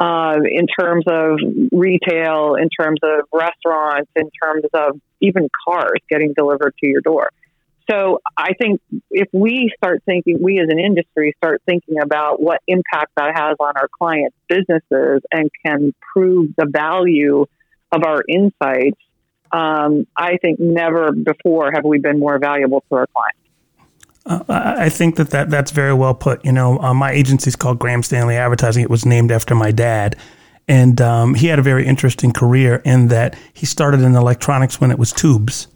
Uh, 0.00 0.38
in 0.44 0.66
terms 0.66 1.04
of 1.06 1.38
retail, 1.70 2.56
in 2.56 2.68
terms 2.68 2.98
of 3.02 3.20
restaurants, 3.32 4.10
in 4.16 4.28
terms 4.42 4.64
of 4.74 5.00
even 5.20 5.48
cars 5.66 5.98
getting 6.10 6.34
delivered 6.36 6.74
to 6.80 6.86
your 6.86 7.00
door. 7.00 7.30
So 7.90 8.20
I 8.36 8.54
think 8.54 8.80
if 9.10 9.28
we 9.32 9.72
start 9.76 10.02
thinking, 10.06 10.38
we 10.40 10.58
as 10.58 10.68
an 10.68 10.78
industry 10.78 11.34
start 11.36 11.62
thinking 11.66 12.00
about 12.00 12.40
what 12.40 12.60
impact 12.66 13.12
that 13.16 13.36
has 13.36 13.56
on 13.60 13.76
our 13.76 13.88
clients' 13.88 14.36
businesses 14.48 15.22
and 15.30 15.50
can 15.64 15.92
prove 16.12 16.50
the 16.56 16.66
value 16.66 17.46
of 17.92 18.02
our 18.04 18.22
insights, 18.26 18.98
um, 19.52 20.06
I 20.16 20.38
think 20.38 20.58
never 20.58 21.12
before 21.12 21.70
have 21.72 21.84
we 21.84 21.98
been 21.98 22.18
more 22.18 22.38
valuable 22.38 22.82
to 22.88 22.96
our 22.96 23.06
clients. 23.06 23.43
Uh, 24.26 24.42
I 24.48 24.88
think 24.88 25.16
that, 25.16 25.30
that 25.30 25.50
that's 25.50 25.70
very 25.70 25.92
well 25.92 26.14
put. 26.14 26.44
You 26.44 26.52
know, 26.52 26.78
uh, 26.78 26.94
my 26.94 27.10
agency 27.10 27.48
is 27.48 27.56
called 27.56 27.78
Graham 27.78 28.02
Stanley 28.02 28.36
Advertising. 28.36 28.82
It 28.82 28.90
was 28.90 29.04
named 29.04 29.30
after 29.30 29.54
my 29.54 29.70
dad. 29.70 30.16
And 30.66 31.00
um, 31.00 31.34
he 31.34 31.48
had 31.48 31.58
a 31.58 31.62
very 31.62 31.86
interesting 31.86 32.32
career 32.32 32.76
in 32.86 33.08
that 33.08 33.36
he 33.52 33.66
started 33.66 34.00
in 34.00 34.14
electronics 34.14 34.80
when 34.80 34.90
it 34.90 34.98
was 34.98 35.12
tubes. 35.12 35.68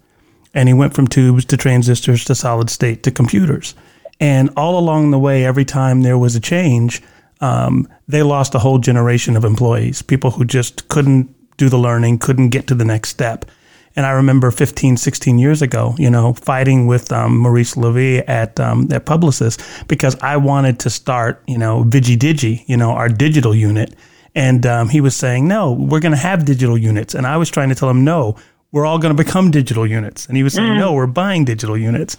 And 0.55 0.67
he 0.67 0.75
went 0.75 0.95
from 0.95 1.07
tubes 1.07 1.45
to 1.47 1.57
transistors 1.59 2.25
to 2.25 2.35
solid 2.35 2.71
state 2.71 3.03
to 3.03 3.11
computers. 3.11 3.75
And 4.19 4.51
all 4.57 4.79
along 4.79 5.11
the 5.11 5.19
way, 5.19 5.45
every 5.45 5.67
time 5.67 6.03
there 6.03 6.19
was 6.19 6.35
a 6.35 6.41
change, 6.41 7.03
um, 7.41 7.87
they 8.09 8.23
lost 8.23 8.55
a 8.55 8.59
whole 8.59 8.79
generation 8.79 9.37
of 9.37 9.45
employees, 9.45 10.03
people 10.03 10.31
who 10.31 10.45
just 10.45 10.89
couldn't 10.89 11.35
do 11.57 11.69
the 11.69 11.79
learning, 11.79 12.19
couldn't 12.19 12.49
get 12.49 12.67
to 12.69 12.75
the 12.75 12.85
next 12.85 13.11
step. 13.11 13.45
And 13.99 14.07
I 14.07 14.11
remember 14.11 14.53
15, 14.53 14.97
16 14.97 15.41
years 15.41 15.61
ago, 15.61 15.97
you 15.99 16.09
know, 16.09 16.33
fighting 16.33 16.87
with 16.87 17.11
um, 17.11 17.37
Maurice 17.37 17.77
Levy 17.77 18.19
at 18.19 18.61
um, 18.61 18.87
at 18.93 19.07
Publicis 19.07 19.59
because 19.89 20.15
I 20.23 20.37
wanted 20.37 20.79
to 20.79 20.89
start, 20.89 21.43
you 21.49 21.59
know, 21.59 21.83
VigiDigi, 21.83 22.63
you 22.69 22.77
know, 22.77 22.93
our 22.93 23.09
digital 23.09 23.53
unit. 23.53 23.97
And 24.37 24.65
um, 24.67 24.89
he 24.89 25.01
was 25.01 25.17
saying, 25.17 25.49
no, 25.49 25.73
we're 25.73 25.99
going 25.99 26.13
to 26.13 26.17
have 26.17 26.45
digital 26.45 26.79
units. 26.79 27.17
And 27.17 27.27
I 27.27 27.39
was 27.39 27.51
trying 27.51 27.71
to 27.71 27.75
tell 27.75 27.91
him, 27.91 28.05
no, 28.05 28.37
we're 28.71 28.87
all 28.87 29.01
going 29.01 29.17
to 29.17 29.21
become 29.21 29.51
digital 29.51 29.85
units. 29.85 30.27
And 30.27 30.37
he 30.37 30.45
was 30.45 30.53
saying, 30.53 30.75
mm. 30.75 30.79
no, 30.79 30.93
we're 30.93 31.09
buying 31.09 31.45
digital 31.45 31.77
units. 31.77 32.17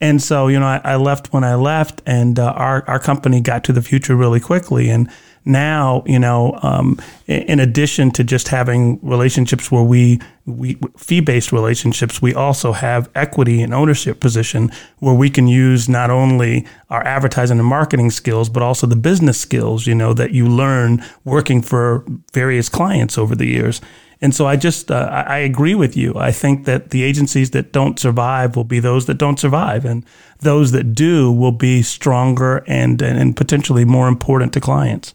And 0.00 0.22
so, 0.22 0.48
you 0.48 0.58
know, 0.58 0.66
I, 0.66 0.80
I 0.82 0.96
left 0.96 1.34
when 1.34 1.44
I 1.44 1.56
left, 1.56 2.00
and 2.06 2.38
uh, 2.38 2.52
our 2.52 2.88
our 2.88 2.98
company 2.98 3.42
got 3.42 3.64
to 3.64 3.74
the 3.74 3.82
future 3.82 4.16
really 4.16 4.40
quickly. 4.40 4.88
And 4.88 5.10
now, 5.44 6.02
you 6.06 6.18
know, 6.18 6.58
um, 6.62 6.98
in 7.26 7.60
addition 7.60 8.10
to 8.12 8.24
just 8.24 8.48
having 8.48 8.98
relationships 9.02 9.70
where 9.70 9.82
we, 9.82 10.20
we 10.46 10.78
fee 10.96 11.20
based 11.20 11.52
relationships, 11.52 12.20
we 12.20 12.34
also 12.34 12.72
have 12.72 13.08
equity 13.14 13.62
and 13.62 13.72
ownership 13.72 14.20
position 14.20 14.70
where 14.98 15.14
we 15.14 15.30
can 15.30 15.48
use 15.48 15.88
not 15.88 16.10
only 16.10 16.66
our 16.90 17.04
advertising 17.04 17.58
and 17.58 17.66
marketing 17.66 18.10
skills, 18.10 18.48
but 18.48 18.62
also 18.62 18.86
the 18.86 18.96
business 18.96 19.40
skills, 19.40 19.86
you 19.86 19.94
know, 19.94 20.12
that 20.12 20.32
you 20.32 20.46
learn 20.46 21.04
working 21.24 21.62
for 21.62 22.04
various 22.32 22.68
clients 22.68 23.16
over 23.16 23.34
the 23.34 23.46
years. 23.46 23.80
And 24.20 24.34
so 24.34 24.46
I 24.46 24.56
just 24.56 24.90
uh, 24.90 25.24
I 25.28 25.38
agree 25.38 25.76
with 25.76 25.96
you. 25.96 26.12
I 26.16 26.32
think 26.32 26.64
that 26.64 26.90
the 26.90 27.04
agencies 27.04 27.50
that 27.50 27.72
don't 27.72 28.00
survive 28.00 28.56
will 28.56 28.64
be 28.64 28.80
those 28.80 29.06
that 29.06 29.14
don't 29.14 29.38
survive, 29.38 29.84
and 29.84 30.04
those 30.40 30.72
that 30.72 30.92
do 30.94 31.30
will 31.30 31.52
be 31.52 31.82
stronger 31.82 32.64
and 32.66 33.00
and 33.00 33.36
potentially 33.36 33.84
more 33.84 34.08
important 34.08 34.52
to 34.54 34.60
clients. 34.60 35.14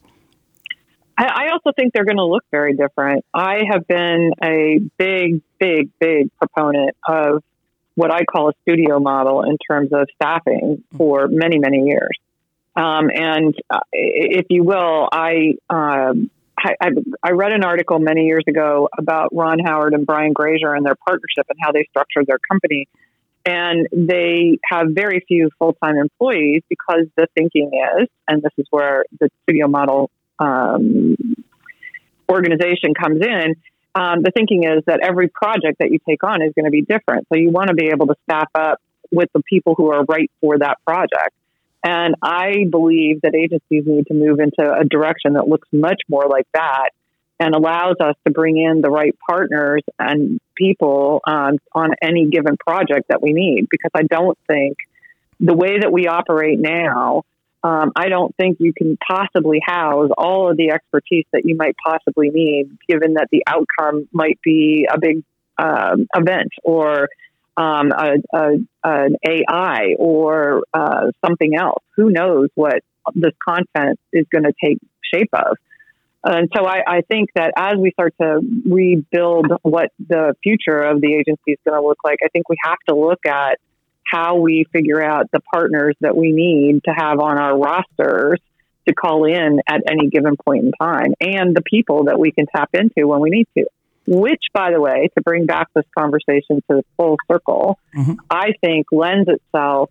I, 1.54 1.56
also 1.56 1.74
think 1.76 1.94
they're 1.94 2.06
going 2.06 2.18
to 2.18 2.26
look 2.26 2.44
very 2.52 2.76
different. 2.76 3.26
I 3.34 3.62
have 3.72 3.88
been 3.88 4.32
a 4.44 4.80
big, 4.98 5.42
big, 5.60 5.90
big 6.00 6.30
proponent 6.38 6.96
of 7.08 7.44
what 7.96 8.12
I 8.12 8.24
call 8.26 8.50
a 8.50 8.54
studio 8.64 9.00
model 9.00 9.44
in 9.44 9.58
terms 9.58 9.92
of 9.94 10.08
staffing 10.16 10.84
for 10.98 11.28
many, 11.28 11.60
many 11.60 11.86
years. 11.86 12.18
Um, 12.76 13.12
and 13.14 13.54
uh, 13.70 13.82
if 13.92 14.48
you 14.50 14.64
will, 14.64 15.08
I, 15.12 15.54
um, 15.70 16.32
I, 16.58 16.90
I 17.22 17.32
read 17.32 17.54
an 17.54 17.64
article 17.64 18.00
many 18.00 18.26
years 18.26 18.44
ago 18.48 18.90
about 18.98 19.30
Ron 19.32 19.60
Howard 19.60 19.94
and 19.94 20.08
Brian 20.08 20.34
Grazer 20.34 20.74
and 20.74 20.84
their 20.86 20.96
partnership 20.96 21.46
and 21.50 21.58
how 21.62 21.72
they 21.72 21.86
structured 21.90 22.26
their 22.26 22.40
company. 22.50 22.88
And 23.46 23.88
they 23.92 24.58
have 24.72 24.88
very 24.92 25.24
few 25.28 25.52
full 25.60 25.74
time 25.74 25.98
employees 25.98 26.64
because 26.70 27.06
the 27.16 27.28
thinking 27.36 27.72
is, 28.00 28.08
and 28.28 28.42
this 28.42 28.54
is 28.58 28.66
where 28.72 29.06
the 29.20 29.30
studio 29.44 29.68
model 29.68 30.10
um, 30.40 31.16
organization 32.30 32.94
comes 32.94 33.22
in, 33.22 33.56
um, 33.96 34.24
the 34.24 34.32
thinking 34.32 34.64
is 34.64 34.84
that 34.88 35.02
every 35.04 35.28
project 35.28 35.78
that 35.80 35.92
you 35.92 36.00
take 36.08 36.24
on 36.24 36.42
is 36.42 36.52
going 36.56 36.66
to 36.66 36.72
be 36.72 36.82
different. 36.82 37.28
So 37.32 37.38
you 37.38 37.52
want 37.52 37.68
to 37.68 37.76
be 37.76 37.88
able 37.88 38.08
to 38.08 38.16
staff 38.24 38.50
up 38.56 38.82
with 39.12 39.30
the 39.34 39.44
people 39.48 39.76
who 39.76 39.92
are 39.92 40.04
right 40.04 40.32
for 40.42 40.58
that 40.58 40.78
project. 40.86 41.36
And 41.84 42.16
I 42.22 42.66
believe 42.70 43.22
that 43.22 43.36
agencies 43.36 43.84
need 43.86 44.08
to 44.08 44.14
move 44.14 44.40
into 44.40 44.64
a 44.64 44.86
direction 44.86 45.34
that 45.34 45.48
looks 45.48 45.68
much 45.72 46.02
more 46.10 46.28
like 46.28 46.48
that 46.54 46.90
and 47.40 47.54
allows 47.54 47.98
us 48.00 48.16
to 48.26 48.32
bring 48.32 48.58
in 48.58 48.82
the 48.82 48.90
right 48.90 49.16
partners 49.30 49.84
and 50.00 50.40
people 50.56 51.20
um, 51.28 51.58
on 51.74 51.92
any 52.02 52.30
given 52.30 52.56
project 52.58 53.10
that 53.10 53.22
we 53.22 53.34
need. 53.34 53.68
Because 53.70 53.92
I 53.94 54.04
don't 54.04 54.38
think 54.48 54.78
the 55.40 55.54
way 55.54 55.80
that 55.80 55.92
we 55.92 56.08
operate 56.08 56.60
now 56.60 57.24
um, 57.64 57.92
I 57.96 58.10
don't 58.10 58.36
think 58.36 58.58
you 58.60 58.74
can 58.74 58.98
possibly 58.98 59.60
house 59.66 60.10
all 60.18 60.52
of 60.52 60.58
the 60.58 60.72
expertise 60.72 61.26
that 61.32 61.44
you 61.46 61.56
might 61.56 61.76
possibly 61.84 62.30
need, 62.30 62.78
given 62.88 63.14
that 63.14 63.30
the 63.32 63.44
outcome 63.48 64.10
might 64.12 64.40
be 64.44 64.86
a 64.92 65.00
big 65.00 65.24
um, 65.58 66.08
event 66.14 66.52
or 66.64 67.08
um, 67.56 67.92
a, 67.92 68.16
a, 68.34 68.50
an 68.84 69.16
AI 69.26 69.96
or 69.98 70.64
uh, 70.74 71.12
something 71.26 71.56
else. 71.56 71.84
Who 71.96 72.10
knows 72.10 72.50
what 72.56 72.80
this 73.16 73.34
content 73.48 74.00
is 74.12 74.26
going 74.32 74.44
to 74.44 74.54
take 74.62 74.80
shape 75.14 75.30
of? 75.34 75.56
And 76.26 76.50
so 76.56 76.66
I, 76.66 76.82
I, 76.88 77.02
think 77.02 77.30
that 77.36 77.52
as 77.58 77.76
we 77.78 77.92
start 77.92 78.14
to 78.22 78.40
rebuild 78.66 79.48
what 79.62 79.90
the 80.00 80.36
future 80.42 80.82
of 80.82 81.02
the 81.02 81.14
agency 81.16 81.52
is 81.52 81.58
going 81.68 81.80
to 81.80 81.86
look 81.86 81.98
like, 82.04 82.20
I 82.24 82.30
think 82.30 82.48
we 82.48 82.56
have 82.64 82.78
to 82.88 82.96
look 82.96 83.26
at 83.26 83.60
how 84.14 84.36
we 84.36 84.66
figure 84.72 85.04
out 85.04 85.32
the 85.32 85.40
partners 85.40 85.96
that 86.02 86.16
we 86.16 86.32
need 86.32 86.84
to 86.84 86.92
have 86.92 87.20
on 87.20 87.40
our 87.40 87.58
rosters 87.58 88.40
to 88.88 88.94
call 88.94 89.26
in 89.26 89.60
at 89.68 89.82
any 89.90 90.10
given 90.10 90.36
point 90.36 90.66
in 90.66 90.72
time 90.80 91.14
and 91.20 91.56
the 91.56 91.62
people 91.62 92.06
that 92.06 92.20
we 92.20 92.32
can 92.32 92.46
tap 92.46 92.70
into 92.74 93.08
when 93.08 93.20
we 93.20 93.30
need 93.30 93.48
to. 93.58 93.66
Which, 94.06 94.44
by 94.54 94.72
the 94.72 94.82
way, 94.82 95.10
to 95.16 95.24
bring 95.24 95.46
back 95.46 95.68
this 95.74 95.86
conversation 95.98 96.62
to 96.70 96.78
the 96.78 96.84
full 96.98 97.16
circle, 97.32 97.80
mm-hmm. 97.96 98.16
I 98.30 98.52
think 98.62 98.88
lends 98.92 99.30
itself 99.30 99.90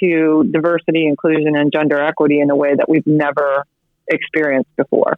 to 0.00 0.44
diversity, 0.50 1.06
inclusion, 1.06 1.54
and 1.56 1.72
gender 1.72 2.00
equity 2.00 2.40
in 2.40 2.50
a 2.50 2.56
way 2.56 2.74
that 2.74 2.88
we've 2.88 3.06
never 3.06 3.64
experienced 4.08 4.74
before. 4.76 5.16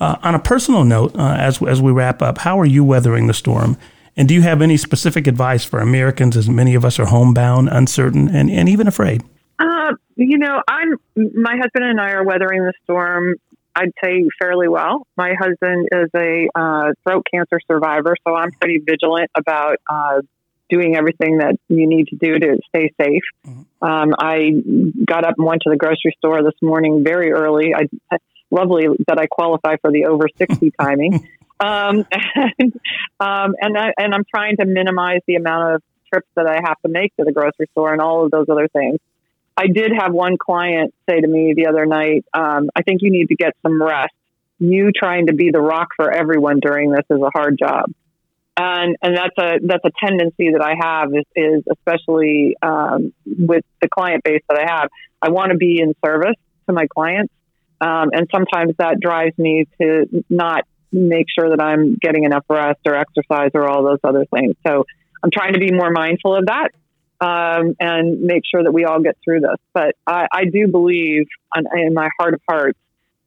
Uh, 0.00 0.16
on 0.22 0.34
a 0.34 0.38
personal 0.38 0.82
note, 0.82 1.14
uh, 1.14 1.36
as, 1.38 1.62
as 1.62 1.82
we 1.82 1.92
wrap 1.92 2.22
up, 2.22 2.38
how 2.38 2.58
are 2.58 2.64
you 2.64 2.82
weathering 2.82 3.26
the 3.26 3.34
storm? 3.34 3.76
And 4.16 4.28
do 4.28 4.34
you 4.34 4.42
have 4.42 4.62
any 4.62 4.76
specific 4.76 5.26
advice 5.26 5.64
for 5.64 5.80
Americans, 5.80 6.36
as 6.36 6.48
many 6.48 6.74
of 6.74 6.84
us 6.84 6.98
are 6.98 7.06
homebound, 7.06 7.68
uncertain, 7.70 8.28
and, 8.28 8.50
and 8.50 8.68
even 8.68 8.86
afraid? 8.86 9.22
Uh, 9.58 9.92
you 10.16 10.38
know, 10.38 10.62
I'm 10.68 10.94
my 11.16 11.56
husband 11.56 11.84
and 11.84 12.00
I 12.00 12.12
are 12.12 12.24
weathering 12.24 12.62
the 12.62 12.72
storm. 12.84 13.36
I'd 13.76 13.92
say 14.02 14.24
fairly 14.40 14.68
well. 14.68 15.06
My 15.16 15.34
husband 15.38 15.88
is 15.90 16.08
a 16.14 16.48
uh, 16.54 16.92
throat 17.02 17.26
cancer 17.32 17.58
survivor, 17.66 18.14
so 18.26 18.34
I'm 18.34 18.52
pretty 18.52 18.78
vigilant 18.78 19.30
about 19.36 19.78
uh, 19.90 20.20
doing 20.70 20.96
everything 20.96 21.38
that 21.38 21.56
you 21.68 21.86
need 21.88 22.08
to 22.08 22.16
do 22.16 22.38
to 22.38 22.58
stay 22.68 22.92
safe. 23.00 23.22
Mm-hmm. 23.46 23.84
Um, 23.84 24.14
I 24.18 24.52
got 25.04 25.24
up 25.24 25.34
and 25.38 25.46
went 25.46 25.62
to 25.62 25.70
the 25.70 25.76
grocery 25.76 26.14
store 26.18 26.42
this 26.42 26.54
morning 26.62 27.02
very 27.04 27.32
early. 27.32 27.74
I 27.74 27.88
lovely 28.50 28.86
that 29.08 29.18
I 29.18 29.26
qualify 29.26 29.76
for 29.82 29.90
the 29.90 30.06
over 30.06 30.26
60 30.38 30.72
timing. 30.80 31.28
Um, 31.60 32.06
and 32.58 32.80
um, 33.20 33.54
and, 33.60 33.76
I, 33.78 33.92
and 33.98 34.14
I'm 34.14 34.24
trying 34.24 34.56
to 34.58 34.66
minimize 34.66 35.20
the 35.26 35.36
amount 35.36 35.76
of 35.76 35.82
trips 36.12 36.28
that 36.36 36.46
I 36.46 36.60
have 36.64 36.80
to 36.82 36.88
make 36.88 37.14
to 37.16 37.24
the 37.24 37.32
grocery 37.32 37.68
store 37.72 37.92
and 37.92 38.00
all 38.00 38.24
of 38.24 38.30
those 38.30 38.46
other 38.48 38.68
things. 38.68 38.98
I 39.56 39.68
did 39.68 39.92
have 39.96 40.12
one 40.12 40.36
client 40.36 40.94
say 41.08 41.20
to 41.20 41.26
me 41.26 41.54
the 41.54 41.66
other 41.66 41.86
night, 41.86 42.24
um, 42.34 42.70
I 42.74 42.82
think 42.82 43.02
you 43.02 43.10
need 43.10 43.28
to 43.28 43.36
get 43.36 43.54
some 43.62 43.80
rest. 43.82 44.14
You 44.58 44.90
trying 44.92 45.26
to 45.26 45.32
be 45.32 45.50
the 45.50 45.60
rock 45.60 45.88
for 45.96 46.10
everyone 46.10 46.60
during 46.60 46.90
this 46.90 47.04
is 47.10 47.20
a 47.20 47.30
hard 47.32 47.58
job. 47.58 47.90
And, 48.56 48.96
and 49.02 49.16
that's 49.16 49.36
a, 49.38 49.58
that's 49.64 49.84
a 49.84 49.90
tendency 50.04 50.52
that 50.52 50.62
I 50.62 50.74
have 50.80 51.12
is, 51.12 51.24
is 51.34 51.64
especially, 51.70 52.56
um, 52.62 53.12
with 53.26 53.64
the 53.80 53.88
client 53.88 54.22
base 54.22 54.42
that 54.48 54.58
I 54.58 54.72
have. 54.72 54.88
I 55.20 55.30
want 55.30 55.50
to 55.50 55.56
be 55.56 55.80
in 55.80 55.94
service 56.04 56.36
to 56.68 56.72
my 56.72 56.86
clients. 56.86 57.32
Um, 57.80 58.10
and 58.12 58.28
sometimes 58.32 58.74
that 58.78 59.00
drives 59.00 59.36
me 59.38 59.66
to 59.80 60.24
not 60.30 60.64
make 60.94 61.26
sure 61.36 61.50
that 61.50 61.60
I'm 61.60 61.96
getting 62.00 62.24
enough 62.24 62.44
rest 62.48 62.80
or 62.86 62.94
exercise 62.94 63.50
or 63.54 63.68
all 63.68 63.82
those 63.82 63.98
other 64.04 64.24
things. 64.26 64.54
So 64.66 64.84
I'm 65.22 65.30
trying 65.30 65.54
to 65.54 65.58
be 65.58 65.72
more 65.72 65.90
mindful 65.90 66.36
of 66.36 66.46
that 66.46 66.70
um, 67.20 67.74
and 67.80 68.20
make 68.20 68.42
sure 68.48 68.62
that 68.62 68.72
we 68.72 68.84
all 68.84 69.00
get 69.00 69.16
through 69.24 69.40
this. 69.40 69.56
But 69.72 69.96
I, 70.06 70.26
I 70.32 70.44
do 70.44 70.68
believe 70.68 71.26
in 71.54 71.94
my 71.94 72.08
heart 72.18 72.34
of 72.34 72.40
hearts 72.48 72.78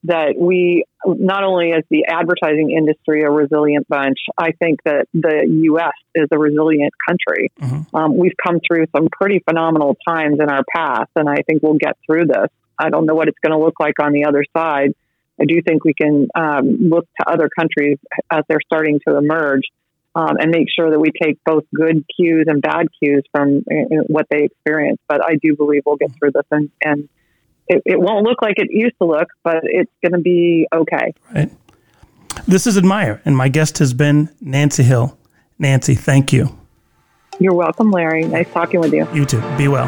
that 0.04 0.36
we, 0.38 0.86
not 1.06 1.44
only 1.44 1.74
as 1.74 1.84
the 1.90 2.06
advertising 2.08 2.72
industry, 2.72 3.24
a 3.24 3.30
resilient 3.32 3.88
bunch, 3.90 4.20
I 4.38 4.52
think 4.52 4.82
that 4.86 5.08
the 5.14 5.46
U.S. 5.64 5.94
is 6.16 6.28
a 6.32 6.38
resilient 6.38 6.94
country. 7.08 7.52
Mm-hmm. 7.60 7.96
Um, 7.96 8.16
we've 8.16 8.36
come 8.42 8.60
through 8.66 8.86
some 8.96 9.10
pretty 9.12 9.40
phenomenal 9.40 9.98
times 10.08 10.38
in 10.40 10.50
our 10.50 10.64
past, 10.74 11.10
and 11.16 11.28
I 11.28 11.42
think 11.42 11.64
we'll 11.64 11.80
get 11.80 11.98
through 12.06 12.28
this. 12.28 12.48
I 12.80 12.90
don't 12.90 13.06
know 13.06 13.16
what 13.16 13.28
it's 13.28 13.40
going 13.44 13.58
to 13.58 13.64
look 13.64 13.80
like 13.80 14.00
on 14.00 14.14
the 14.14 14.26
other 14.26 14.46
side 14.56 14.94
I 15.40 15.46
do 15.46 15.62
think 15.62 15.84
we 15.84 15.94
can 15.94 16.28
um, 16.36 16.78
look 16.90 17.08
to 17.20 17.30
other 17.30 17.50
countries 17.58 17.98
as 18.32 18.44
they're 18.48 18.60
starting 18.66 19.00
to 19.08 19.18
emerge 19.18 19.64
um, 20.16 20.38
and 20.40 20.50
make 20.50 20.68
sure 20.74 20.90
that 20.90 21.00
we 21.00 21.12
take 21.12 21.38
both 21.46 21.64
good 21.74 22.04
cues 22.16 22.46
and 22.48 22.62
bad 22.62 22.88
cues 23.02 23.24
from 23.32 23.64
uh, 23.70 24.04
what 24.08 24.26
they 24.32 24.44
experience. 24.46 25.00
But 25.08 25.24
I 25.24 25.36
do 25.42 25.56
believe 25.56 25.84
we'll 25.86 25.98
get 25.98 26.12
through 26.18 26.32
this 26.32 26.46
and, 26.52 26.70
and 26.84 27.10
it, 27.68 27.82
it 27.86 28.00
won't 28.00 28.26
look 28.26 28.42
like 28.42 28.56
it 28.58 28.70
used 28.72 28.96
to 29.02 29.08
look, 29.08 29.28
but 29.44 29.58
it's 29.64 29.92
going 30.02 30.14
to 30.14 30.22
be 30.22 30.68
okay. 30.74 31.14
Right. 31.34 31.52
This 32.48 32.66
is 32.66 32.78
Admire, 32.78 33.22
and 33.26 33.36
my 33.36 33.50
guest 33.50 33.80
has 33.80 33.94
been 33.94 34.30
Nancy 34.40 34.84
Hill. 34.84 35.18
Nancy, 35.60 35.96
thank 35.96 36.32
you. 36.32 36.58
You're 37.40 37.54
welcome, 37.54 37.92
Larry. 37.92 38.24
Nice 38.24 38.50
talking 38.52 38.80
with 38.80 38.94
you. 38.94 39.08
You 39.14 39.26
too. 39.26 39.42
Be 39.58 39.68
well. 39.68 39.88